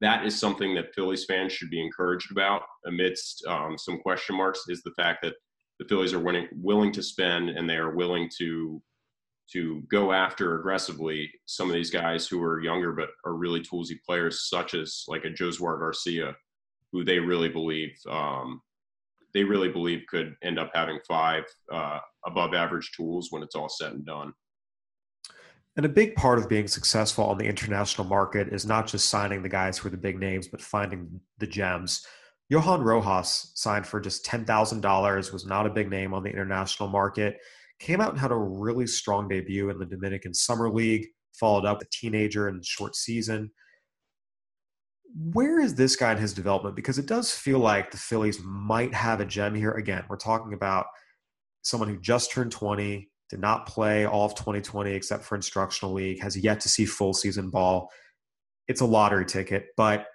that 0.00 0.24
is 0.24 0.38
something 0.38 0.74
that 0.74 0.94
Phillies 0.94 1.26
fans 1.26 1.52
should 1.52 1.70
be 1.70 1.82
encouraged 1.82 2.32
about 2.32 2.62
amidst 2.86 3.44
um, 3.46 3.76
some 3.76 3.98
question 3.98 4.34
marks 4.34 4.62
is 4.68 4.82
the 4.82 4.94
fact 4.96 5.22
that 5.22 5.34
the 5.78 5.84
Phillies 5.86 6.14
are 6.14 6.20
winning, 6.20 6.48
willing 6.52 6.90
to 6.92 7.02
spend 7.02 7.50
and 7.50 7.68
they 7.68 7.76
are 7.76 7.94
willing 7.94 8.30
to 8.38 8.82
to 9.52 9.82
go 9.90 10.12
after 10.12 10.58
aggressively 10.58 11.30
some 11.46 11.68
of 11.68 11.74
these 11.74 11.90
guys 11.90 12.26
who 12.26 12.42
are 12.42 12.60
younger 12.60 12.92
but 12.92 13.08
are 13.24 13.34
really 13.34 13.60
toolsy 13.60 13.98
players, 14.06 14.48
such 14.48 14.74
as 14.74 15.04
like 15.08 15.24
a 15.24 15.30
Yhoswar 15.30 15.78
Garcia, 15.78 16.34
who 16.92 17.04
they 17.04 17.18
really 17.18 17.48
believe 17.48 17.90
um, 18.08 18.60
they 19.32 19.44
really 19.44 19.68
believe 19.68 20.02
could 20.08 20.34
end 20.42 20.58
up 20.58 20.70
having 20.74 20.98
five 21.06 21.44
uh, 21.72 21.98
above 22.26 22.54
average 22.54 22.90
tools 22.96 23.28
when 23.30 23.42
it's 23.42 23.54
all 23.54 23.68
said 23.68 23.92
and 23.92 24.04
done. 24.04 24.32
And 25.76 25.86
a 25.86 25.88
big 25.88 26.16
part 26.16 26.38
of 26.38 26.48
being 26.48 26.66
successful 26.66 27.24
on 27.24 27.38
the 27.38 27.46
international 27.46 28.06
market 28.06 28.48
is 28.48 28.66
not 28.66 28.88
just 28.88 29.08
signing 29.08 29.42
the 29.42 29.48
guys 29.48 29.78
who 29.78 29.86
are 29.86 29.92
the 29.92 29.96
big 29.96 30.18
names, 30.18 30.48
but 30.48 30.60
finding 30.60 31.20
the 31.38 31.46
gems. 31.46 32.04
Johan 32.48 32.82
Rojas 32.82 33.52
signed 33.54 33.86
for 33.86 34.00
just 34.00 34.26
$10,000, 34.26 35.32
was 35.32 35.46
not 35.46 35.66
a 35.66 35.70
big 35.70 35.88
name 35.88 36.12
on 36.12 36.24
the 36.24 36.30
international 36.30 36.88
market 36.88 37.38
came 37.80 38.00
out 38.00 38.10
and 38.10 38.20
had 38.20 38.30
a 38.30 38.36
really 38.36 38.86
strong 38.86 39.26
debut 39.26 39.70
in 39.70 39.78
the 39.78 39.86
Dominican 39.86 40.34
Summer 40.34 40.70
League, 40.70 41.08
followed 41.32 41.64
up 41.64 41.82
a 41.82 41.86
teenager 41.90 42.48
in 42.48 42.60
short 42.62 42.94
season. 42.94 43.50
Where 45.14 45.58
is 45.58 45.74
this 45.74 45.96
guy 45.96 46.12
in 46.12 46.18
his 46.18 46.32
development? 46.32 46.76
Because 46.76 46.98
it 46.98 47.06
does 47.06 47.34
feel 47.34 47.58
like 47.58 47.90
the 47.90 47.96
Phillies 47.96 48.40
might 48.44 48.94
have 48.94 49.20
a 49.20 49.24
gem 49.24 49.54
here. 49.54 49.72
Again, 49.72 50.04
we're 50.08 50.16
talking 50.16 50.52
about 50.52 50.86
someone 51.62 51.88
who 51.88 51.98
just 51.98 52.30
turned 52.30 52.52
20, 52.52 53.10
did 53.28 53.40
not 53.40 53.66
play 53.66 54.06
all 54.06 54.26
of 54.26 54.34
2020 54.34 54.92
except 54.92 55.24
for 55.24 55.34
instructional 55.34 55.94
league, 55.94 56.20
has 56.20 56.36
yet 56.36 56.60
to 56.60 56.68
see 56.68 56.84
full 56.84 57.14
season 57.14 57.50
ball. 57.50 57.90
It's 58.68 58.82
a 58.82 58.86
lottery 58.86 59.24
ticket, 59.26 59.66
but 59.76 60.06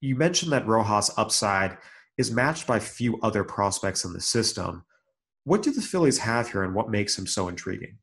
you 0.00 0.16
mentioned 0.16 0.52
that 0.52 0.66
Rojas' 0.66 1.10
upside 1.16 1.78
is 2.16 2.30
matched 2.30 2.66
by 2.66 2.78
few 2.78 3.18
other 3.22 3.42
prospects 3.44 4.04
in 4.04 4.12
the 4.12 4.20
system. 4.20 4.84
What 5.44 5.62
do 5.62 5.72
the 5.72 5.80
Phillies 5.80 6.18
have 6.18 6.50
here 6.50 6.62
and 6.62 6.74
what 6.74 6.90
makes 6.90 7.18
him 7.18 7.26
so 7.26 7.48
intriguing? 7.48 7.98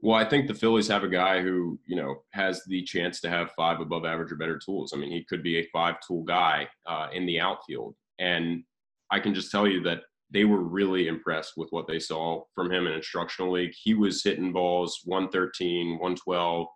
Well, 0.00 0.16
I 0.16 0.28
think 0.28 0.46
the 0.46 0.54
Phillies 0.54 0.88
have 0.88 1.04
a 1.04 1.08
guy 1.08 1.40
who, 1.40 1.78
you 1.86 1.96
know, 1.96 2.22
has 2.32 2.62
the 2.66 2.82
chance 2.82 3.20
to 3.22 3.30
have 3.30 3.52
five 3.52 3.80
above 3.80 4.04
average 4.04 4.30
or 4.30 4.36
better 4.36 4.58
tools. 4.58 4.92
I 4.92 4.98
mean, 4.98 5.10
he 5.10 5.24
could 5.24 5.42
be 5.42 5.58
a 5.58 5.68
five 5.72 5.96
tool 6.06 6.22
guy 6.22 6.68
uh, 6.86 7.08
in 7.12 7.26
the 7.26 7.40
outfield. 7.40 7.94
And 8.18 8.62
I 9.10 9.20
can 9.20 9.34
just 9.34 9.50
tell 9.50 9.66
you 9.66 9.82
that 9.84 10.02
they 10.30 10.44
were 10.44 10.62
really 10.62 11.08
impressed 11.08 11.52
with 11.56 11.68
what 11.70 11.86
they 11.86 11.98
saw 11.98 12.42
from 12.54 12.70
him 12.70 12.86
in 12.86 12.92
instructional 12.92 13.52
league. 13.52 13.72
He 13.80 13.94
was 13.94 14.22
hitting 14.22 14.52
balls 14.52 15.00
113, 15.04 15.92
112 15.92 16.66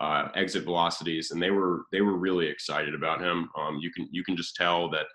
uh, 0.00 0.28
exit 0.34 0.64
velocities, 0.64 1.30
and 1.30 1.40
they 1.42 1.50
were 1.50 1.84
they 1.92 2.00
were 2.00 2.16
really 2.16 2.46
excited 2.46 2.94
about 2.94 3.20
him. 3.20 3.48
Um, 3.56 3.78
you 3.80 3.92
can 3.92 4.08
you 4.10 4.24
can 4.24 4.36
just 4.36 4.56
tell 4.56 4.90
that 4.90 5.06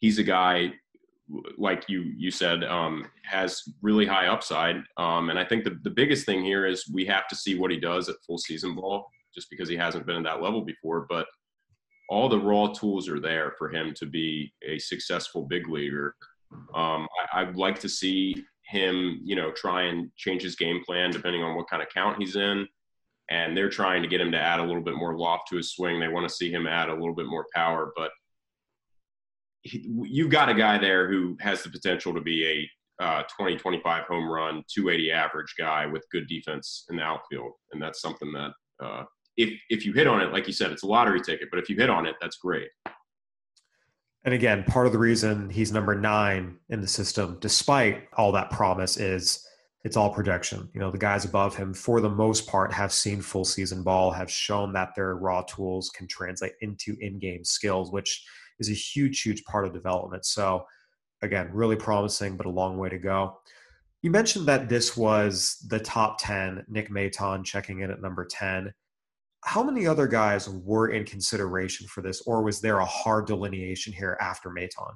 he's 0.00 0.18
a 0.18 0.24
guy 0.24 0.72
like 1.56 1.84
you 1.88 2.12
you 2.16 2.30
said 2.30 2.64
um, 2.64 3.06
has 3.24 3.62
really 3.82 4.06
high 4.06 4.26
upside. 4.26 4.76
Um, 4.96 5.30
and 5.30 5.38
I 5.38 5.44
think 5.44 5.64
the 5.64 5.78
the 5.82 5.90
biggest 5.90 6.26
thing 6.26 6.42
here 6.44 6.66
is 6.66 6.88
we 6.92 7.04
have 7.06 7.28
to 7.28 7.36
see 7.36 7.58
what 7.58 7.70
he 7.70 7.78
does 7.78 8.08
at 8.08 8.16
full 8.26 8.38
season 8.38 8.74
ball, 8.74 9.06
just 9.34 9.50
because 9.50 9.68
he 9.68 9.76
hasn't 9.76 10.06
been 10.06 10.16
at 10.16 10.24
that 10.24 10.42
level 10.42 10.62
before. 10.62 11.06
But 11.08 11.26
all 12.08 12.28
the 12.28 12.40
raw 12.40 12.68
tools 12.68 13.08
are 13.08 13.20
there 13.20 13.54
for 13.58 13.68
him 13.68 13.92
to 13.94 14.06
be 14.06 14.52
a 14.66 14.78
successful 14.78 15.42
big 15.42 15.68
leaguer. 15.68 16.14
Um, 16.74 17.06
I, 17.32 17.42
I'd 17.42 17.56
like 17.56 17.78
to 17.80 17.88
see 17.88 18.44
him, 18.62 19.20
you 19.22 19.36
know, 19.36 19.52
try 19.52 19.82
and 19.82 20.10
change 20.16 20.42
his 20.42 20.56
game 20.56 20.82
plan 20.84 21.10
depending 21.10 21.42
on 21.42 21.54
what 21.54 21.68
kind 21.68 21.82
of 21.82 21.88
count 21.90 22.18
he's 22.18 22.36
in. 22.36 22.66
And 23.30 23.54
they're 23.54 23.68
trying 23.68 24.02
to 24.02 24.08
get 24.08 24.22
him 24.22 24.32
to 24.32 24.40
add 24.40 24.58
a 24.58 24.64
little 24.64 24.82
bit 24.82 24.94
more 24.94 25.18
loft 25.18 25.48
to 25.48 25.56
his 25.56 25.72
swing. 25.72 26.00
They 26.00 26.08
want 26.08 26.26
to 26.26 26.34
see 26.34 26.50
him 26.50 26.66
add 26.66 26.88
a 26.88 26.94
little 26.94 27.14
bit 27.14 27.26
more 27.26 27.44
power, 27.54 27.92
but 27.94 28.10
he, 29.62 29.88
you've 30.04 30.30
got 30.30 30.48
a 30.48 30.54
guy 30.54 30.78
there 30.78 31.08
who 31.08 31.36
has 31.40 31.62
the 31.62 31.70
potential 31.70 32.14
to 32.14 32.20
be 32.20 32.46
a 32.46 33.02
uh, 33.02 33.22
20, 33.36 33.56
25 33.56 34.04
home 34.04 34.28
run, 34.28 34.64
280 34.74 35.12
average 35.12 35.54
guy 35.58 35.86
with 35.86 36.04
good 36.10 36.26
defense 36.26 36.84
in 36.90 36.96
the 36.96 37.02
outfield. 37.02 37.52
And 37.72 37.80
that's 37.80 38.00
something 38.00 38.32
that 38.32 38.50
uh, 38.84 39.04
if 39.36 39.50
if 39.70 39.86
you 39.86 39.92
hit 39.92 40.06
on 40.06 40.20
it, 40.20 40.32
like 40.32 40.46
you 40.46 40.52
said, 40.52 40.72
it's 40.72 40.82
a 40.82 40.86
lottery 40.86 41.20
ticket. 41.20 41.48
But 41.50 41.60
if 41.60 41.68
you 41.68 41.76
hit 41.76 41.90
on 41.90 42.06
it, 42.06 42.16
that's 42.20 42.36
great. 42.36 42.68
And 44.24 44.34
again, 44.34 44.64
part 44.64 44.86
of 44.86 44.92
the 44.92 44.98
reason 44.98 45.48
he's 45.48 45.72
number 45.72 45.94
nine 45.94 46.58
in 46.68 46.80
the 46.80 46.88
system, 46.88 47.38
despite 47.40 48.08
all 48.16 48.32
that 48.32 48.50
promise, 48.50 48.96
is 48.96 49.46
it's 49.84 49.96
all 49.96 50.12
projection. 50.12 50.68
You 50.74 50.80
know, 50.80 50.90
the 50.90 50.98
guys 50.98 51.24
above 51.24 51.56
him, 51.56 51.72
for 51.72 52.00
the 52.00 52.10
most 52.10 52.48
part, 52.48 52.72
have 52.72 52.92
seen 52.92 53.22
full 53.22 53.44
season 53.44 53.84
ball, 53.84 54.10
have 54.10 54.30
shown 54.30 54.72
that 54.72 54.94
their 54.96 55.14
raw 55.14 55.42
tools 55.42 55.88
can 55.90 56.08
translate 56.08 56.52
into 56.60 56.96
in 57.00 57.20
game 57.20 57.44
skills, 57.44 57.92
which 57.92 58.24
is 58.58 58.70
a 58.70 58.74
huge, 58.74 59.22
huge 59.22 59.44
part 59.44 59.66
of 59.66 59.72
development. 59.72 60.24
So, 60.24 60.66
again, 61.22 61.50
really 61.52 61.76
promising, 61.76 62.36
but 62.36 62.46
a 62.46 62.50
long 62.50 62.78
way 62.78 62.88
to 62.88 62.98
go. 62.98 63.38
You 64.02 64.10
mentioned 64.10 64.46
that 64.46 64.68
this 64.68 64.96
was 64.96 65.64
the 65.68 65.80
top 65.80 66.18
10, 66.20 66.64
Nick 66.68 66.90
Maton 66.90 67.44
checking 67.44 67.80
in 67.80 67.90
at 67.90 68.00
number 68.00 68.24
10 68.24 68.72
how 69.44 69.62
many 69.62 69.86
other 69.86 70.06
guys 70.06 70.48
were 70.48 70.88
in 70.88 71.04
consideration 71.04 71.86
for 71.86 72.02
this, 72.02 72.20
or 72.22 72.42
was 72.42 72.60
there 72.60 72.78
a 72.78 72.84
hard 72.84 73.26
delineation 73.26 73.92
here 73.92 74.16
after 74.20 74.50
Maton? 74.50 74.92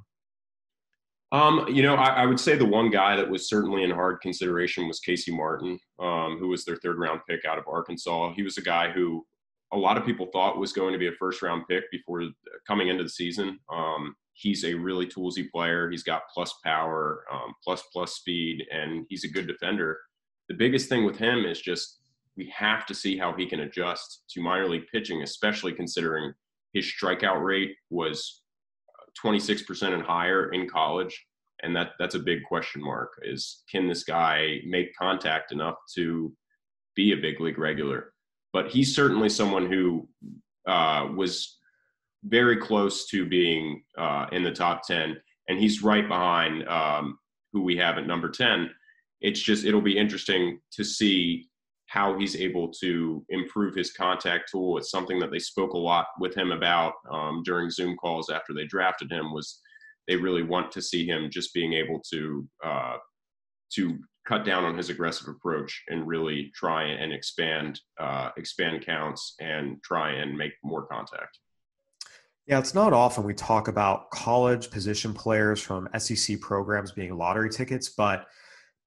Um, 1.31 1.66
you 1.70 1.83
know, 1.83 1.94
I, 1.94 2.22
I, 2.22 2.27
would 2.27 2.38
say 2.38 2.57
the 2.57 2.66
one 2.66 2.90
guy 2.90 3.16
that 3.16 3.31
was 3.31 3.48
certainly 3.48 3.85
in 3.85 3.90
hard 3.90 4.20
consideration 4.20 4.87
was 4.87 5.01
Casey 5.01 5.35
Martin, 5.35 5.79
um, 5.98 6.37
who 6.38 6.48
was 6.48 6.66
their 6.66 6.77
third 6.77 6.98
round 6.98 7.20
pick 7.27 7.46
out 7.46 7.57
of 7.57 7.64
Arkansas. 7.66 8.35
He 8.35 8.42
was 8.42 8.59
a 8.59 8.62
guy 8.62 8.90
who 8.90 9.25
a 9.73 9.77
lot 9.77 9.97
of 9.97 10.05
people 10.05 10.27
thought 10.27 10.59
was 10.59 10.73
going 10.73 10.93
to 10.93 10.99
be 10.99 11.09
a 11.09 11.13
first 11.13 11.43
round 11.43 11.65
pick 11.69 11.91
before 11.91 12.25
coming 12.67 12.89
into 12.89 13.03
the 13.03 13.11
season. 13.11 13.59
Um, 13.73 14.15
he's 14.35 14.65
a 14.65 14.75
really 14.75 15.07
toolsy 15.07 15.51
player. 15.51 15.91
He's 15.91 16.03
got 16.03 16.23
plus 16.33 16.55
power, 16.65 17.25
um, 17.33 17.55
plus 17.65 17.83
plus 17.93 18.15
speed, 18.15 18.65
and 18.71 19.07
he's 19.09 19.25
a 19.25 19.29
good 19.29 19.47
defender. 19.47 19.99
The 20.49 20.55
biggest 20.55 20.89
thing 20.89 21.05
with 21.05 21.17
him 21.17 21.45
is 21.45 21.61
just 21.61 22.01
we 22.37 22.53
have 22.55 22.87
to 22.87 22.95
see 22.95 23.17
how 23.17 23.33
he 23.35 23.47
can 23.47 23.61
adjust 23.61 24.25
to 24.31 24.41
minor 24.41 24.69
league 24.69 24.87
pitching, 24.93 25.23
especially 25.23 25.73
considering 25.73 26.33
his 26.73 26.87
strikeout 26.87 27.43
rate 27.43 27.75
was 27.91 28.43
26% 29.23 29.83
uh, 29.83 29.95
and 29.95 30.03
higher 30.03 30.51
in 30.53 30.69
college. 30.69 31.27
And 31.63 31.77
that 31.77 31.91
that's 31.99 32.17
a 32.17 32.21
big 32.21 32.43
question 32.45 32.83
mark 32.83 33.13
is 33.23 33.63
can 33.71 33.87
this 33.87 34.05
guy 34.05 34.59
make 34.67 34.97
contact 34.97 35.53
enough 35.53 35.77
to 35.95 36.33
be 36.97 37.13
a 37.13 37.17
big 37.17 37.41
league 37.41 37.59
regular? 37.59 38.12
But 38.53 38.69
he's 38.69 38.95
certainly 38.95 39.29
someone 39.29 39.71
who 39.71 40.09
uh, 40.67 41.09
was 41.15 41.59
very 42.25 42.57
close 42.57 43.07
to 43.09 43.27
being 43.27 43.83
uh, 43.99 44.27
in 44.33 44.43
the 44.43 44.53
top 44.53 44.87
10. 44.87 45.17
And 45.49 45.59
he's 45.59 45.83
right 45.83 46.07
behind 46.07 46.69
um, 46.69 47.19
who 47.53 47.62
we 47.62 47.77
have 47.77 47.99
at 47.99 48.07
number 48.07 48.31
10. 48.31 48.71
It's 49.21 49.41
just, 49.41 49.65
it'll 49.65 49.81
be 49.81 49.99
interesting 49.99 50.61
to 50.73 50.85
see 50.85 51.49
how 51.87 52.19
he's 52.19 52.37
able 52.37 52.73
to 52.81 53.25
improve 53.29 53.75
his 53.75 53.93
contact 53.93 54.51
tool. 54.51 54.79
It's 54.79 54.91
something 54.91 55.19
that 55.19 55.31
they 55.31 55.38
spoke 55.38 55.75
a 55.75 55.79
lot 55.79 56.07
with 56.19 56.35
him 56.35 56.51
about 56.51 56.95
um, 57.12 57.43
during 57.45 57.71
Zoom 57.71 57.97
calls 57.97 58.31
after 58.31 58.55
they 58.55 58.65
drafted 58.65 59.12
him. 59.12 59.33
Was 59.33 59.61
they 60.09 60.17
really 60.17 60.43
want 60.43 60.73
to 60.73 60.81
see 60.81 61.07
him 61.07 61.29
just 61.31 61.53
being 61.53 61.75
able 61.75 62.01
to 62.11 62.49
uh, 62.65 62.97
to 63.75 63.99
cut 64.27 64.45
down 64.45 64.65
on 64.65 64.77
his 64.77 64.91
aggressive 64.91 65.29
approach 65.29 65.83
and 65.89 66.07
really 66.07 66.51
try 66.55 66.85
and 66.85 67.13
expand 67.13 67.81
uh, 67.99 68.31
expand 68.37 68.85
counts 68.85 69.35
and 69.41 69.83
try 69.83 70.13
and 70.13 70.37
make 70.37 70.53
more 70.63 70.87
contact. 70.87 71.39
Yeah, 72.47 72.59
it's 72.59 72.75
not 72.75 72.93
often 72.93 73.25
we 73.25 73.35
talk 73.35 73.69
about 73.69 74.11
college 74.11 74.71
position 74.71 75.15
players 75.15 75.61
from 75.61 75.89
SEC 75.97 76.41
programs 76.41 76.91
being 76.91 77.17
lottery 77.17 77.51
tickets, 77.51 77.89
but 77.89 78.27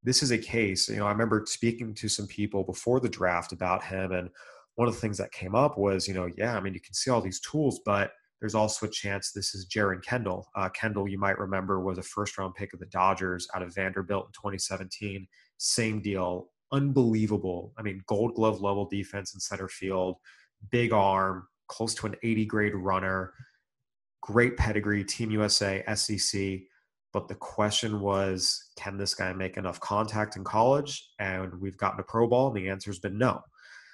this 0.06 0.22
is 0.22 0.32
a 0.32 0.38
case, 0.38 0.88
you 0.88 0.98
know, 0.98 1.08
I 1.08 1.12
remember 1.12 1.44
speaking 1.48 1.94
to 1.96 2.08
some 2.08 2.28
people 2.28 2.64
before 2.64 3.00
the 3.00 3.10
draft 3.10 3.54
about 3.54 3.84
him. 3.84 4.12
And 4.12 4.30
one 4.76 4.88
of 4.88 4.94
the 4.94 5.00
things 5.00 5.18
that 5.18 5.32
came 5.32 5.56
up 5.56 5.80
was, 5.80 6.08
you 6.08 6.14
know, 6.14 6.30
yeah, 6.38 6.56
I 6.56 6.60
mean, 6.60 6.76
you 6.76 6.80
can 6.80 6.94
see 6.94 7.10
all 7.10 7.22
these 7.22 7.40
tools, 7.40 7.80
but 7.84 8.12
there's 8.40 8.56
also 8.56 8.86
a 8.86 8.90
chance 8.90 9.32
this 9.32 9.56
is 9.56 9.68
Jeren 9.68 10.04
Kendall. 10.04 10.48
Uh, 10.56 10.70
Kendall, 10.70 11.08
you 11.08 11.18
might 11.18 11.40
remember, 11.40 11.80
was 11.80 11.98
a 11.98 12.04
first 12.04 12.38
round 12.38 12.54
pick 12.56 12.74
of 12.74 12.80
the 12.80 12.86
Dodgers 12.88 13.48
out 13.56 13.62
of 13.62 13.74
Vanderbilt 13.74 14.28
in 14.28 14.32
2017. 14.34 15.28
Same 15.58 16.02
deal. 16.02 16.50
Unbelievable. 16.72 17.74
I 17.78 17.82
mean, 17.82 18.04
gold 18.08 18.36
glove 18.36 18.62
level 18.62 18.86
defense 18.86 19.34
in 19.34 19.40
center 19.40 19.68
field, 19.68 20.18
big 20.72 20.92
arm, 20.92 21.48
close 21.68 21.94
to 21.96 22.08
an 22.08 22.16
80 22.24 22.46
grade 22.46 22.76
runner, 22.76 23.34
great 24.22 24.58
pedigree, 24.58 25.04
Team 25.04 25.32
USA, 25.32 25.84
SEC. 25.96 26.60
But 27.14 27.30
the 27.30 27.36
question 27.36 28.02
was, 28.02 28.72
can 28.76 28.98
this 28.98 29.16
guy 29.16 29.32
make 29.32 29.56
enough 29.56 29.80
contact 29.80 30.36
in 30.36 30.44
college? 30.44 31.12
And 31.20 31.62
we've 31.62 31.78
gotten 31.78 32.00
a 32.00 32.04
pro 32.04 32.28
ball, 32.28 32.48
and 32.48 32.58
the 32.58 32.68
answer 32.68 32.90
has 32.90 33.00
been 33.00 33.18
no. 33.18 33.42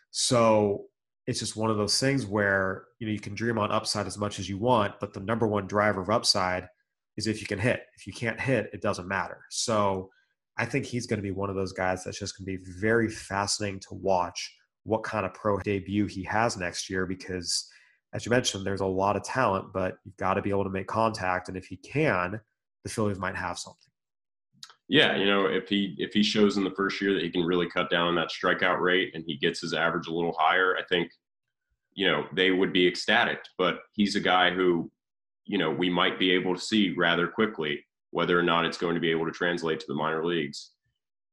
So 0.09 0.85
it's 1.27 1.39
just 1.39 1.55
one 1.55 1.69
of 1.69 1.77
those 1.77 1.99
things 1.99 2.25
where 2.25 2.85
you 2.99 3.07
know 3.07 3.13
you 3.13 3.19
can 3.19 3.35
dream 3.35 3.57
on 3.57 3.71
upside 3.71 4.07
as 4.07 4.17
much 4.17 4.39
as 4.39 4.49
you 4.49 4.57
want, 4.57 4.99
but 4.99 5.13
the 5.13 5.19
number 5.19 5.47
one 5.47 5.67
driver 5.67 6.01
of 6.01 6.09
upside 6.09 6.67
is 7.17 7.27
if 7.27 7.41
you 7.41 7.47
can 7.47 7.59
hit. 7.59 7.83
If 7.95 8.07
you 8.07 8.13
can't 8.13 8.39
hit, 8.39 8.69
it 8.73 8.81
doesn't 8.81 9.07
matter. 9.07 9.41
So 9.49 10.09
I 10.57 10.65
think 10.65 10.85
he's 10.85 11.07
going 11.07 11.19
to 11.19 11.23
be 11.23 11.31
one 11.31 11.49
of 11.49 11.55
those 11.55 11.73
guys 11.73 12.03
that's 12.03 12.19
just 12.19 12.37
going 12.37 12.45
to 12.45 12.57
be 12.57 12.71
very 12.79 13.09
fascinating 13.09 13.79
to 13.81 13.95
watch 13.95 14.53
what 14.83 15.03
kind 15.03 15.25
of 15.25 15.33
pro 15.33 15.59
debut 15.59 16.07
he 16.07 16.23
has 16.23 16.57
next 16.57 16.89
year 16.89 17.05
because 17.05 17.69
as 18.13 18.25
you 18.25 18.29
mentioned, 18.29 18.65
there's 18.65 18.81
a 18.81 18.85
lot 18.85 19.15
of 19.15 19.23
talent, 19.23 19.71
but 19.73 19.97
you've 20.03 20.17
got 20.17 20.33
to 20.33 20.41
be 20.41 20.49
able 20.49 20.65
to 20.65 20.69
make 20.69 20.87
contact. 20.87 21.47
And 21.47 21.57
if 21.57 21.65
he 21.65 21.77
can, 21.77 22.39
the 22.83 22.89
Phillies 22.89 23.19
might 23.19 23.35
have 23.35 23.57
something. 23.57 23.90
Yeah, 24.91 25.15
you 25.15 25.25
know, 25.25 25.45
if 25.45 25.69
he 25.69 25.95
if 25.99 26.11
he 26.11 26.21
shows 26.21 26.57
in 26.57 26.65
the 26.65 26.75
first 26.75 26.99
year 26.99 27.13
that 27.13 27.23
he 27.23 27.29
can 27.29 27.45
really 27.45 27.69
cut 27.69 27.89
down 27.89 28.09
on 28.09 28.15
that 28.15 28.27
strikeout 28.27 28.81
rate 28.81 29.11
and 29.15 29.23
he 29.25 29.37
gets 29.37 29.61
his 29.61 29.73
average 29.73 30.07
a 30.07 30.13
little 30.13 30.35
higher, 30.37 30.75
I 30.77 30.83
think, 30.89 31.09
you 31.93 32.07
know, 32.07 32.25
they 32.35 32.51
would 32.51 32.73
be 32.73 32.85
ecstatic. 32.89 33.39
But 33.57 33.79
he's 33.93 34.17
a 34.17 34.19
guy 34.19 34.51
who, 34.51 34.91
you 35.45 35.57
know, 35.57 35.71
we 35.71 35.89
might 35.89 36.19
be 36.19 36.31
able 36.31 36.53
to 36.53 36.59
see 36.59 36.93
rather 36.97 37.25
quickly 37.25 37.85
whether 38.09 38.37
or 38.37 38.43
not 38.43 38.65
it's 38.65 38.77
going 38.77 38.95
to 38.95 38.99
be 38.99 39.11
able 39.11 39.25
to 39.25 39.31
translate 39.31 39.79
to 39.79 39.85
the 39.87 39.95
minor 39.95 40.25
leagues. 40.25 40.71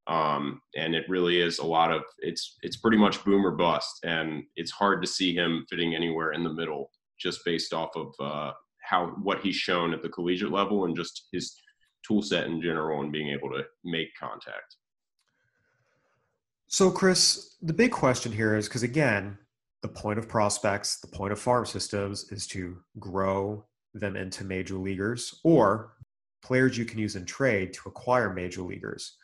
Um, 0.06 0.62
and 0.76 0.94
it 0.94 1.08
really 1.08 1.40
is 1.40 1.58
a 1.58 1.66
lot 1.66 1.90
of 1.90 2.04
it's 2.18 2.58
it's 2.62 2.76
pretty 2.76 2.96
much 2.96 3.24
boom 3.24 3.44
or 3.44 3.56
bust, 3.56 4.04
and 4.04 4.44
it's 4.54 4.70
hard 4.70 5.02
to 5.02 5.08
see 5.08 5.34
him 5.34 5.66
fitting 5.68 5.96
anywhere 5.96 6.30
in 6.30 6.44
the 6.44 6.52
middle 6.52 6.92
just 7.18 7.44
based 7.44 7.74
off 7.74 7.90
of 7.96 8.14
uh, 8.20 8.52
how 8.84 9.16
what 9.20 9.40
he's 9.40 9.56
shown 9.56 9.92
at 9.92 10.00
the 10.00 10.08
collegiate 10.08 10.52
level 10.52 10.84
and 10.84 10.94
just 10.94 11.26
his 11.32 11.60
tool 12.06 12.22
set 12.22 12.46
in 12.46 12.60
general 12.60 13.02
and 13.02 13.12
being 13.12 13.28
able 13.28 13.50
to 13.50 13.64
make 13.84 14.08
contact. 14.18 14.76
So, 16.66 16.90
Chris, 16.90 17.56
the 17.62 17.72
big 17.72 17.92
question 17.92 18.30
here 18.32 18.54
is 18.56 18.68
because 18.68 18.82
again, 18.82 19.38
the 19.80 19.88
point 19.88 20.18
of 20.18 20.28
prospects, 20.28 21.00
the 21.00 21.06
point 21.06 21.32
of 21.32 21.38
farm 21.38 21.64
systems 21.64 22.30
is 22.30 22.46
to 22.48 22.78
grow 22.98 23.64
them 23.94 24.16
into 24.16 24.44
major 24.44 24.74
leaguers 24.76 25.40
or 25.44 25.94
players 26.42 26.76
you 26.76 26.84
can 26.84 26.98
use 26.98 27.16
in 27.16 27.24
trade 27.24 27.72
to 27.72 27.88
acquire 27.88 28.32
major 28.32 28.62
leaguers. 28.62 29.16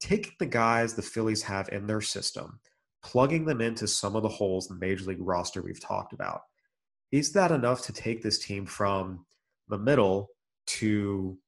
taking 0.00 0.32
the 0.38 0.46
guys 0.46 0.94
the 0.94 1.02
Phillies 1.02 1.42
have 1.42 1.68
in 1.70 1.86
their 1.86 2.00
system, 2.00 2.60
plugging 3.02 3.44
them 3.46 3.60
into 3.60 3.86
some 3.86 4.14
of 4.14 4.22
the 4.22 4.28
holes 4.28 4.70
in 4.70 4.78
the 4.78 4.86
major 4.86 5.04
league 5.04 5.20
roster 5.20 5.62
we've 5.62 5.80
talked 5.80 6.12
about, 6.12 6.42
is 7.12 7.32
that 7.32 7.50
enough 7.50 7.82
to 7.82 7.92
take 7.92 8.22
this 8.22 8.38
team 8.38 8.66
from 8.66 9.24
the 9.68 9.78
middle 9.78 10.28
to 10.66 11.38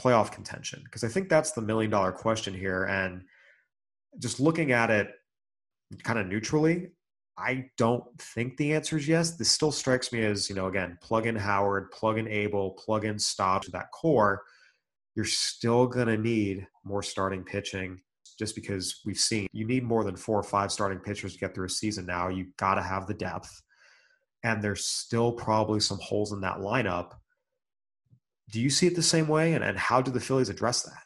playoff 0.00 0.32
contention? 0.32 0.82
Because 0.84 1.04
I 1.04 1.08
think 1.08 1.28
that's 1.28 1.52
the 1.52 1.62
million 1.62 1.90
dollar 1.90 2.12
question 2.12 2.54
here. 2.54 2.84
And 2.84 3.22
just 4.18 4.40
looking 4.40 4.72
at 4.72 4.90
it 4.90 5.10
kind 6.02 6.18
of 6.18 6.26
neutrally, 6.26 6.90
I 7.38 7.70
don't 7.76 8.04
think 8.18 8.56
the 8.56 8.72
answer 8.72 8.96
is 8.96 9.06
yes. 9.06 9.32
This 9.32 9.50
still 9.50 9.72
strikes 9.72 10.12
me 10.12 10.24
as, 10.24 10.48
you 10.48 10.56
know, 10.56 10.68
again, 10.68 10.98
plug 11.02 11.26
in 11.26 11.36
Howard, 11.36 11.90
plug 11.90 12.18
in 12.18 12.26
Abel, 12.28 12.70
plug 12.72 13.04
in 13.04 13.18
Stott 13.18 13.62
to 13.62 13.70
that 13.72 13.90
core. 13.92 14.42
You're 15.14 15.26
still 15.26 15.86
going 15.86 16.08
to 16.08 16.16
need 16.16 16.66
more 16.84 17.02
starting 17.02 17.44
pitching 17.44 18.00
just 18.38 18.54
because 18.54 19.00
we've 19.04 19.18
seen 19.18 19.46
you 19.52 19.66
need 19.66 19.82
more 19.82 20.04
than 20.04 20.16
four 20.16 20.38
or 20.38 20.42
five 20.42 20.70
starting 20.70 20.98
pitchers 20.98 21.32
to 21.34 21.38
get 21.38 21.54
through 21.54 21.66
a 21.66 21.70
season 21.70 22.06
now. 22.06 22.28
You've 22.28 22.56
got 22.56 22.74
to 22.74 22.82
have 22.82 23.06
the 23.06 23.14
depth. 23.14 23.62
And 24.42 24.62
there's 24.62 24.84
still 24.84 25.32
probably 25.32 25.80
some 25.80 25.98
holes 26.00 26.32
in 26.32 26.40
that 26.42 26.58
lineup. 26.58 27.12
Do 28.50 28.60
you 28.60 28.70
see 28.70 28.86
it 28.86 28.94
the 28.94 29.02
same 29.02 29.28
way? 29.28 29.54
And, 29.54 29.64
and 29.64 29.78
how 29.78 30.00
do 30.00 30.10
the 30.10 30.20
Phillies 30.20 30.48
address 30.48 30.82
that? 30.82 31.02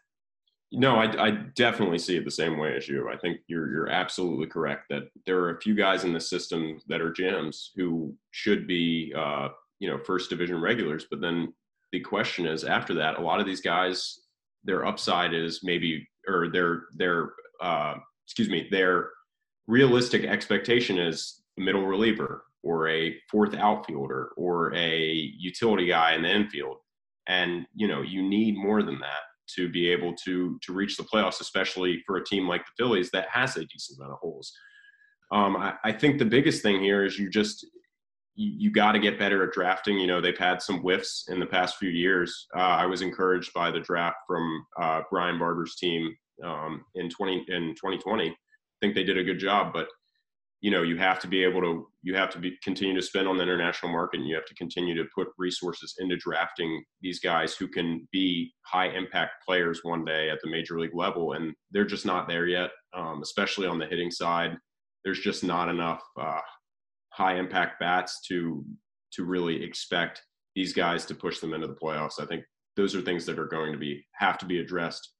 No, 0.72 0.96
I, 0.96 1.26
I, 1.26 1.30
definitely 1.56 1.98
see 1.98 2.16
it 2.16 2.24
the 2.24 2.30
same 2.30 2.56
way 2.56 2.76
as 2.76 2.88
you. 2.88 3.10
I 3.10 3.16
think 3.16 3.38
you're 3.48 3.72
you're 3.72 3.88
absolutely 3.88 4.46
correct 4.46 4.84
that 4.90 5.08
there 5.26 5.38
are 5.40 5.56
a 5.56 5.60
few 5.60 5.74
guys 5.74 6.04
in 6.04 6.12
the 6.12 6.20
system 6.20 6.78
that 6.86 7.00
are 7.00 7.10
gems 7.10 7.72
who 7.74 8.14
should 8.30 8.68
be 8.68 9.12
uh, 9.16 9.48
you 9.80 9.90
know 9.90 9.98
first 9.98 10.30
division 10.30 10.60
regulars, 10.60 11.06
but 11.10 11.20
then 11.20 11.52
the 11.90 11.98
question 11.98 12.46
is 12.46 12.62
after 12.62 12.94
that, 12.94 13.18
a 13.18 13.20
lot 13.20 13.40
of 13.40 13.46
these 13.46 13.60
guys, 13.60 14.20
their 14.62 14.86
upside 14.86 15.34
is 15.34 15.60
maybe 15.64 16.08
or 16.28 16.48
their 16.48 16.84
their 16.96 17.32
uh, 17.60 17.94
excuse 18.24 18.48
me 18.48 18.68
their 18.70 19.10
realistic 19.66 20.24
expectation 20.24 20.98
is 20.98 21.42
middle 21.56 21.86
reliever 21.86 22.44
or 22.62 22.88
a 22.88 23.16
fourth 23.30 23.54
outfielder 23.54 24.30
or 24.36 24.74
a 24.74 25.32
utility 25.38 25.86
guy 25.86 26.14
in 26.14 26.22
the 26.22 26.30
infield, 26.30 26.76
and 27.28 27.66
you 27.74 27.88
know 27.88 28.02
you 28.02 28.22
need 28.22 28.56
more 28.56 28.82
than 28.82 28.98
that 29.00 29.22
to 29.54 29.68
be 29.68 29.88
able 29.88 30.14
to 30.24 30.58
to 30.62 30.72
reach 30.72 30.96
the 30.96 31.04
playoffs, 31.04 31.40
especially 31.40 32.02
for 32.06 32.16
a 32.16 32.24
team 32.24 32.48
like 32.48 32.64
the 32.64 32.82
Phillies 32.82 33.10
that 33.10 33.28
has 33.30 33.56
a 33.56 33.64
decent 33.64 33.98
amount 33.98 34.12
of 34.12 34.18
holes. 34.18 34.52
Um, 35.32 35.56
I, 35.56 35.74
I, 35.84 35.92
think 35.92 36.18
the 36.18 36.24
biggest 36.24 36.60
thing 36.60 36.80
here 36.80 37.04
is 37.04 37.18
you 37.18 37.30
just 37.30 37.64
you, 38.34 38.52
you 38.58 38.70
got 38.72 38.92
to 38.92 38.98
get 38.98 39.18
better 39.18 39.44
at 39.44 39.52
drafting. 39.52 39.98
You 39.98 40.06
know 40.06 40.20
they've 40.20 40.36
had 40.36 40.62
some 40.62 40.80
whiffs 40.80 41.26
in 41.28 41.40
the 41.40 41.46
past 41.46 41.76
few 41.76 41.90
years. 41.90 42.46
Uh, 42.56 42.60
I 42.60 42.86
was 42.86 43.02
encouraged 43.02 43.52
by 43.54 43.70
the 43.70 43.80
draft 43.80 44.16
from 44.26 44.66
uh, 44.80 45.02
Brian 45.10 45.38
Barber's 45.38 45.76
team 45.76 46.14
um, 46.44 46.84
in 46.94 47.08
twenty 47.08 47.44
in 47.48 47.74
2020. 47.74 48.28
I 48.28 48.34
think 48.80 48.94
they 48.94 49.04
did 49.04 49.18
a 49.18 49.24
good 49.24 49.38
job, 49.38 49.72
but 49.72 49.88
you 50.60 50.70
know 50.70 50.82
you 50.82 50.96
have 50.96 51.18
to 51.20 51.26
be 51.26 51.42
able 51.42 51.60
to 51.60 51.86
you 52.02 52.14
have 52.14 52.30
to 52.30 52.38
be 52.38 52.56
continue 52.62 52.94
to 52.94 53.02
spend 53.02 53.26
on 53.26 53.36
the 53.36 53.42
international 53.42 53.92
market 53.92 54.20
and 54.20 54.28
you 54.28 54.34
have 54.34 54.44
to 54.44 54.54
continue 54.54 54.94
to 54.94 55.08
put 55.14 55.28
resources 55.38 55.94
into 55.98 56.16
drafting 56.16 56.82
these 57.00 57.20
guys 57.20 57.54
who 57.54 57.66
can 57.66 58.06
be 58.12 58.52
high 58.66 58.88
impact 58.88 59.32
players 59.46 59.80
one 59.82 60.04
day 60.04 60.28
at 60.28 60.38
the 60.42 60.50
major 60.50 60.78
league 60.78 60.94
level. 60.94 61.32
And 61.32 61.54
they're 61.70 61.84
just 61.84 62.04
not 62.04 62.28
there 62.28 62.46
yet 62.46 62.70
um, 62.94 63.20
especially 63.22 63.66
on 63.66 63.78
the 63.78 63.86
hitting 63.86 64.10
side. 64.10 64.56
There's 65.04 65.20
just 65.20 65.44
not 65.44 65.68
enough 65.68 66.02
uh, 66.20 66.40
high 67.10 67.36
impact 67.36 67.80
bats 67.80 68.20
to 68.28 68.64
to 69.12 69.24
really 69.24 69.62
expect 69.62 70.22
these 70.54 70.72
guys 70.72 71.04
to 71.06 71.14
push 71.14 71.40
them 71.40 71.52
into 71.52 71.66
the 71.66 71.74
playoffs. 71.74 72.20
I 72.20 72.26
think 72.26 72.44
those 72.76 72.94
are 72.94 73.00
things 73.00 73.26
that 73.26 73.38
are 73.38 73.46
going 73.46 73.72
to 73.72 73.78
be 73.78 74.04
have 74.14 74.38
to 74.38 74.46
be 74.46 74.60
addressed 74.60 75.14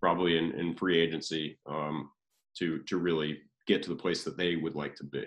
probably 0.00 0.38
in, 0.38 0.52
in 0.58 0.74
free 0.74 0.98
agency 0.98 1.58
um, 1.68 2.10
to 2.58 2.80
to 2.88 2.98
really 2.98 3.38
get 3.70 3.82
to 3.84 3.90
the 3.90 3.96
place 3.96 4.24
that 4.24 4.36
they 4.36 4.56
would 4.56 4.74
like 4.74 4.94
to 4.96 5.04
be. 5.04 5.24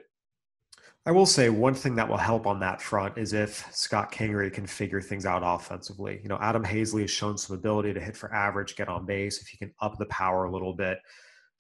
I 1.06 1.12
will 1.12 1.26
say 1.26 1.50
one 1.50 1.74
thing 1.74 1.96
that 1.96 2.08
will 2.08 2.16
help 2.16 2.48
on 2.48 2.62
that 2.62 2.82
front 2.82 3.18
is 3.18 3.34
if 3.34 3.68
Scott 3.76 4.12
Kingery 4.12 4.54
can 4.54 4.66
figure 4.66 5.02
things 5.02 5.26
out 5.26 5.42
offensively. 5.44 6.22
You 6.24 6.30
know, 6.30 6.38
Adam 6.40 6.64
Haseley 6.64 7.02
has 7.02 7.12
shown 7.12 7.38
some 7.38 7.58
ability 7.58 7.94
to 7.94 8.00
hit 8.00 8.16
for 8.16 8.34
average, 8.34 8.78
get 8.78 8.88
on 8.88 9.06
base. 9.06 9.42
If 9.42 9.48
he 9.48 9.58
can 9.58 9.74
up 9.82 9.98
the 9.98 10.06
power 10.06 10.46
a 10.46 10.52
little 10.52 10.74
bit, 10.74 11.00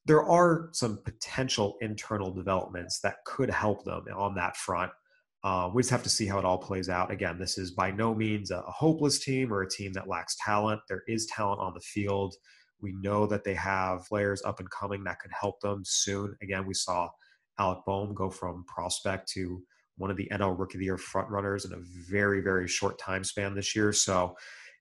there 0.05 0.23
are 0.23 0.69
some 0.71 0.99
potential 1.03 1.75
internal 1.81 2.31
developments 2.31 2.99
that 3.01 3.15
could 3.25 3.49
help 3.49 3.83
them 3.83 4.05
on 4.15 4.33
that 4.35 4.55
front. 4.55 4.91
Uh, 5.43 5.69
we 5.73 5.81
just 5.81 5.91
have 5.91 6.03
to 6.03 6.09
see 6.09 6.25
how 6.25 6.39
it 6.39 6.45
all 6.45 6.57
plays 6.57 6.87
out. 6.87 7.11
Again, 7.11 7.37
this 7.37 7.57
is 7.57 7.71
by 7.71 7.91
no 7.91 8.15
means 8.15 8.49
a, 8.49 8.59
a 8.59 8.71
hopeless 8.71 9.19
team 9.19 9.51
or 9.51 9.61
a 9.61 9.69
team 9.69 9.91
that 9.91 10.07
lacks 10.07 10.37
talent. 10.43 10.79
There 10.87 11.03
is 11.09 11.25
talent 11.25 11.59
on 11.59 11.73
the 11.73 11.81
field. 11.81 12.33
We 12.83 12.91
know 12.91 13.25
that 13.27 13.45
they 13.45 13.55
have 13.55 14.05
players 14.07 14.43
up 14.43 14.59
and 14.59 14.69
coming 14.69 15.03
that 15.05 15.19
could 15.19 15.31
help 15.31 15.61
them 15.61 15.83
soon. 15.85 16.35
Again, 16.41 16.67
we 16.67 16.73
saw 16.73 17.09
Alec 17.57 17.79
Bohm 17.87 18.13
go 18.13 18.29
from 18.29 18.65
prospect 18.67 19.29
to 19.29 19.63
one 19.97 20.11
of 20.11 20.17
the 20.17 20.27
NL 20.31 20.59
Rookie 20.59 20.77
of 20.77 20.79
the 20.79 20.85
Year 20.85 20.97
frontrunners 20.97 21.65
in 21.65 21.73
a 21.73 21.81
very, 22.09 22.41
very 22.41 22.67
short 22.67 22.99
time 22.99 23.23
span 23.23 23.55
this 23.55 23.75
year. 23.75 23.93
So 23.93 24.35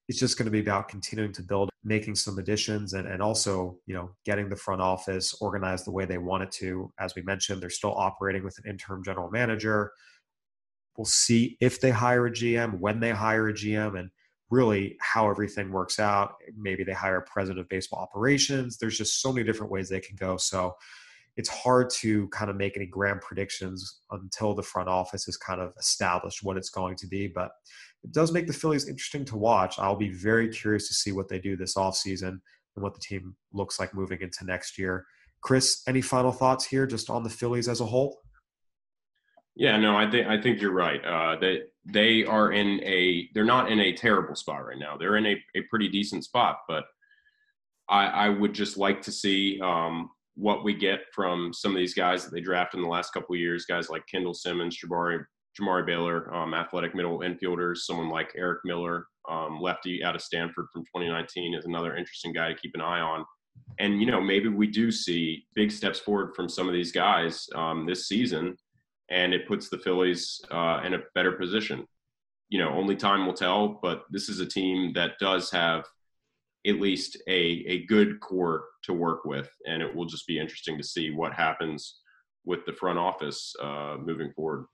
it's 0.09 0.19
just 0.19 0.37
going 0.37 0.47
to 0.47 0.51
be 0.51 0.61
about 0.61 0.89
continuing 0.89 1.33
to 1.33 1.43
build, 1.43 1.71
making 1.85 2.17
some 2.17 2.39
additions, 2.39 2.95
and, 2.95 3.07
and 3.07 3.23
also, 3.23 3.79
you 3.87 3.95
know, 3.95 4.11
getting 4.25 4.49
the 4.49 4.57
front 4.57 4.83
office 4.83 5.35
organized 5.41 5.87
the 5.87 5.93
way 5.93 6.05
they 6.05 6.19
want 6.19 6.43
it 6.43 6.51
to. 6.51 6.93
As 6.99 7.15
we 7.15 7.23
mentioned, 7.23 7.63
they're 7.63 7.71
still 7.71 7.95
operating 7.95 8.43
with 8.43 8.59
an 8.59 8.69
interim 8.69 9.05
general 9.05 9.31
manager. 9.31 9.93
We'll 10.97 11.05
see 11.05 11.57
if 11.61 11.81
they 11.81 11.91
hire 11.91 12.27
a 12.27 12.33
GM, 12.33 12.81
when 12.81 13.01
they 13.01 13.11
hire 13.11 13.49
a 13.49 13.55
GM, 13.55 13.99
and 13.99 14.11
really 14.53 14.97
how 15.01 15.31
everything 15.31 15.73
works 15.73 15.99
out. 15.99 16.35
Maybe 16.55 16.85
they 16.85 16.93
hire 16.93 17.17
a 17.17 17.23
president 17.23 17.61
of 17.61 17.69
baseball 17.71 18.01
operations. 18.01 18.77
There's 18.77 18.99
just 18.99 19.23
so 19.23 19.33
many 19.33 19.47
different 19.47 19.73
ways 19.73 19.89
they 19.89 19.99
can 19.99 20.15
go. 20.15 20.37
So 20.37 20.75
it's 21.39 21.49
hard 21.49 21.89
to 22.01 22.29
kind 22.29 22.51
of 22.51 22.57
make 22.57 22.77
any 22.77 22.85
grand 22.85 23.23
predictions 23.23 24.01
until 24.11 24.55
the 24.55 24.63
front 24.63 24.91
office 24.91 25.25
has 25.25 25.39
kind 25.39 25.59
of 25.63 25.73
established 25.79 26.43
what 26.43 26.59
it's 26.59 26.69
going 26.69 26.97
to 26.97 27.07
be. 27.07 27.29
But 27.29 27.51
it 28.05 28.13
does 28.13 28.31
make 28.31 28.47
the 28.47 28.53
Phillies 28.53 28.89
interesting 28.89 29.25
to 29.27 29.39
watch. 29.39 29.79
I'll 29.79 29.97
be 29.97 30.13
very 30.13 30.51
curious 30.51 30.87
to 30.89 30.95
see 30.95 31.13
what 31.13 31.31
they 31.31 31.39
do 31.39 31.57
this 31.57 31.75
offseason 31.77 32.29
and 32.29 32.83
what 32.83 32.93
the 32.93 33.01
team 33.01 33.35
looks 33.55 33.81
like 33.81 33.95
moving 33.95 34.21
into 34.21 34.45
next 34.45 34.79
year. 34.79 35.07
Chris, 35.41 35.83
any 35.89 36.03
final 36.03 36.31
thoughts 36.31 36.67
here 36.67 36.87
just 36.87 37.09
on 37.09 37.23
the 37.23 37.31
Phillies 37.31 37.69
as 37.69 37.81
a 37.81 37.87
whole? 37.87 38.21
Yeah, 39.55 39.77
no, 39.77 39.97
I 39.97 40.11
think 40.11 40.27
I 40.27 40.41
think 40.41 40.61
you're 40.61 40.73
right. 40.73 41.05
Uh, 41.05 41.37
they 41.39 41.63
they 41.85 42.25
are 42.25 42.53
in 42.53 42.83
a 42.85 43.29
they're 43.35 43.45
not 43.45 43.71
in 43.71 43.81
a 43.81 43.93
terrible 43.93 44.35
spot 44.35 44.65
right 44.65 44.79
now. 44.79 44.97
They're 44.97 45.17
in 45.17 45.27
a, 45.27 45.37
a 45.57 45.63
pretty 45.69 45.89
decent 45.89 46.25
spot, 46.25 46.59
but 46.69 46.85
I, 47.89 48.07
I 48.07 48.29
would 48.31 48.55
just 48.55 48.79
like 48.79 49.03
to 49.03 49.13
see 49.13 49.61
um, 49.61 50.11
what 50.37 50.65
we 50.65 50.75
get 50.75 51.01
from 51.15 51.53
some 51.53 51.73
of 51.73 51.77
these 51.77 51.93
guys 51.95 52.25
that 52.25 52.33
they 52.33 52.41
draft 52.41 52.75
in 52.75 52.81
the 52.81 52.89
last 52.89 53.13
couple 53.13 53.35
of 53.35 53.41
years. 53.41 53.67
Guys 53.67 53.91
like 53.91 54.07
Kendall 54.07 54.33
Simmons, 54.33 54.79
Jabari 54.83 55.23
Jamari 55.61 55.85
Baylor, 55.85 56.35
um, 56.35 56.55
athletic 56.55 56.95
middle 56.95 57.21
infielders. 57.21 57.79
Someone 57.79 58.09
like 58.09 58.33
Erik 58.35 58.61
Miller, 58.65 59.07
um, 59.29 59.61
lefty 59.61 60.03
out 60.03 60.15
of 60.15 60.23
Stanford 60.23 60.67
from 60.73 60.83
2019, 60.83 61.55
is 61.55 61.67
another 61.67 61.95
interesting 61.95 62.33
guy 62.33 62.49
to 62.49 62.55
keep 62.55 62.73
an 62.75 62.81
eye 62.81 63.01
on. 63.01 63.25
And 63.79 64.01
you 64.01 64.07
know, 64.07 64.21
maybe 64.21 64.49
we 64.49 64.67
do 64.67 64.91
see 64.91 65.45
big 65.55 65.71
steps 65.71 65.99
forward 65.99 66.35
from 66.35 66.49
some 66.49 66.69
of 66.69 66.73
these 66.73 66.93
guys 66.93 67.47
um, 67.55 67.85
this 67.85 68.09
season 68.09 68.57
and 69.13 69.35
it 69.35 69.47
puts 69.47 69.69
the 69.69 69.79
Phillies 69.79 70.41
uh, 70.51 70.81
in 70.85 70.95
a 70.95 71.03
better 71.15 71.33
position. 71.33 71.87
You 72.49 72.59
know, 72.59 72.71
only 72.71 72.97
time 72.97 73.27
will 73.27 73.35
tell, 73.35 73.79
but 73.83 74.05
this 74.11 74.29
is 74.29 74.41
a 74.41 74.47
team 74.47 74.93
that 74.95 75.19
does 75.21 75.51
have 75.51 75.85
at 76.67 76.81
least 76.81 77.17
a, 77.29 77.65
a 77.67 77.87
good 77.87 78.21
core 78.21 78.65
to 78.85 78.93
work 78.93 79.25
with, 79.25 79.51
and 79.67 79.83
it 79.83 79.95
will 79.95 80.07
just 80.07 80.27
be 80.27 80.39
interesting 80.39 80.79
to 80.79 80.85
see 80.85 81.11
what 81.11 81.33
happens 81.33 82.01
with 82.45 82.65
the 82.67 82.73
front 82.73 82.99
office 82.99 83.55
uh, 83.63 83.97
moving 84.01 84.33
forward. 84.33 84.67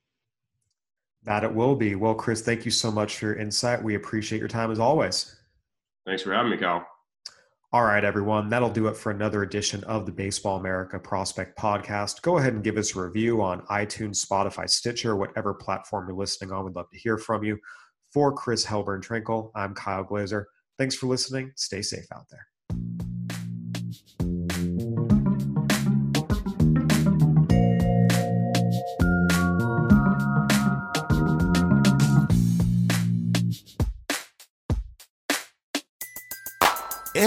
That 1.24 1.44
it 1.44 1.52
will 1.52 1.74
be. 1.74 1.94
Well, 1.94 2.14
Chris, 2.14 2.42
thank 2.42 2.64
you 2.64 2.70
so 2.70 2.90
much 2.90 3.18
for 3.18 3.26
your 3.26 3.34
insight. 3.34 3.82
We 3.82 3.96
appreciate 3.96 4.38
your 4.38 4.48
time 4.48 4.70
as 4.70 4.78
always. 4.78 5.36
Thanks 6.06 6.22
for 6.22 6.32
having 6.32 6.50
me, 6.50 6.56
Kyle. 6.56 6.86
All 7.70 7.84
right, 7.84 8.02
everyone, 8.02 8.48
that'll 8.48 8.70
do 8.70 8.86
it 8.86 8.96
for 8.96 9.10
another 9.10 9.42
edition 9.42 9.84
of 9.84 10.06
the 10.06 10.12
Baseball 10.12 10.56
America 10.56 10.98
Prospect 10.98 11.58
Podcast. 11.58 12.22
Go 12.22 12.38
ahead 12.38 12.54
and 12.54 12.64
give 12.64 12.78
us 12.78 12.96
a 12.96 13.02
review 13.02 13.42
on 13.42 13.60
iTunes, 13.66 14.24
Spotify, 14.24 14.70
Stitcher, 14.70 15.16
whatever 15.16 15.52
platform 15.52 16.08
you're 16.08 16.16
listening 16.16 16.50
on. 16.50 16.64
We'd 16.64 16.74
love 16.74 16.88
to 16.90 16.98
hear 16.98 17.18
from 17.18 17.44
you. 17.44 17.58
For 18.10 18.32
Chris 18.32 18.64
Hilburn 18.64 19.02
Trinkle, 19.02 19.50
I'm 19.54 19.74
Kyle 19.74 20.02
Glaser. 20.02 20.48
Thanks 20.78 20.94
for 20.94 21.08
listening. 21.08 21.52
Stay 21.56 21.82
safe 21.82 22.06
out 22.14 22.24
there. 22.30 22.47